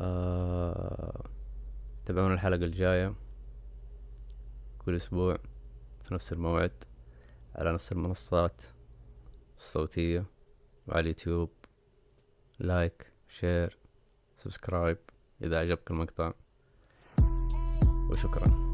[0.00, 1.24] آه...
[2.04, 3.14] تابعونا الحلقة الجاية.
[4.78, 5.38] كل أسبوع
[6.04, 6.84] في نفس الموعد
[7.54, 8.62] على نفس المنصات
[9.56, 10.24] الصوتية
[10.86, 11.50] وعلى اليوتيوب.
[12.58, 13.78] like share
[14.36, 14.98] subscribe
[15.42, 16.32] إذا عجبك المقطع.
[18.10, 18.71] وشكرا.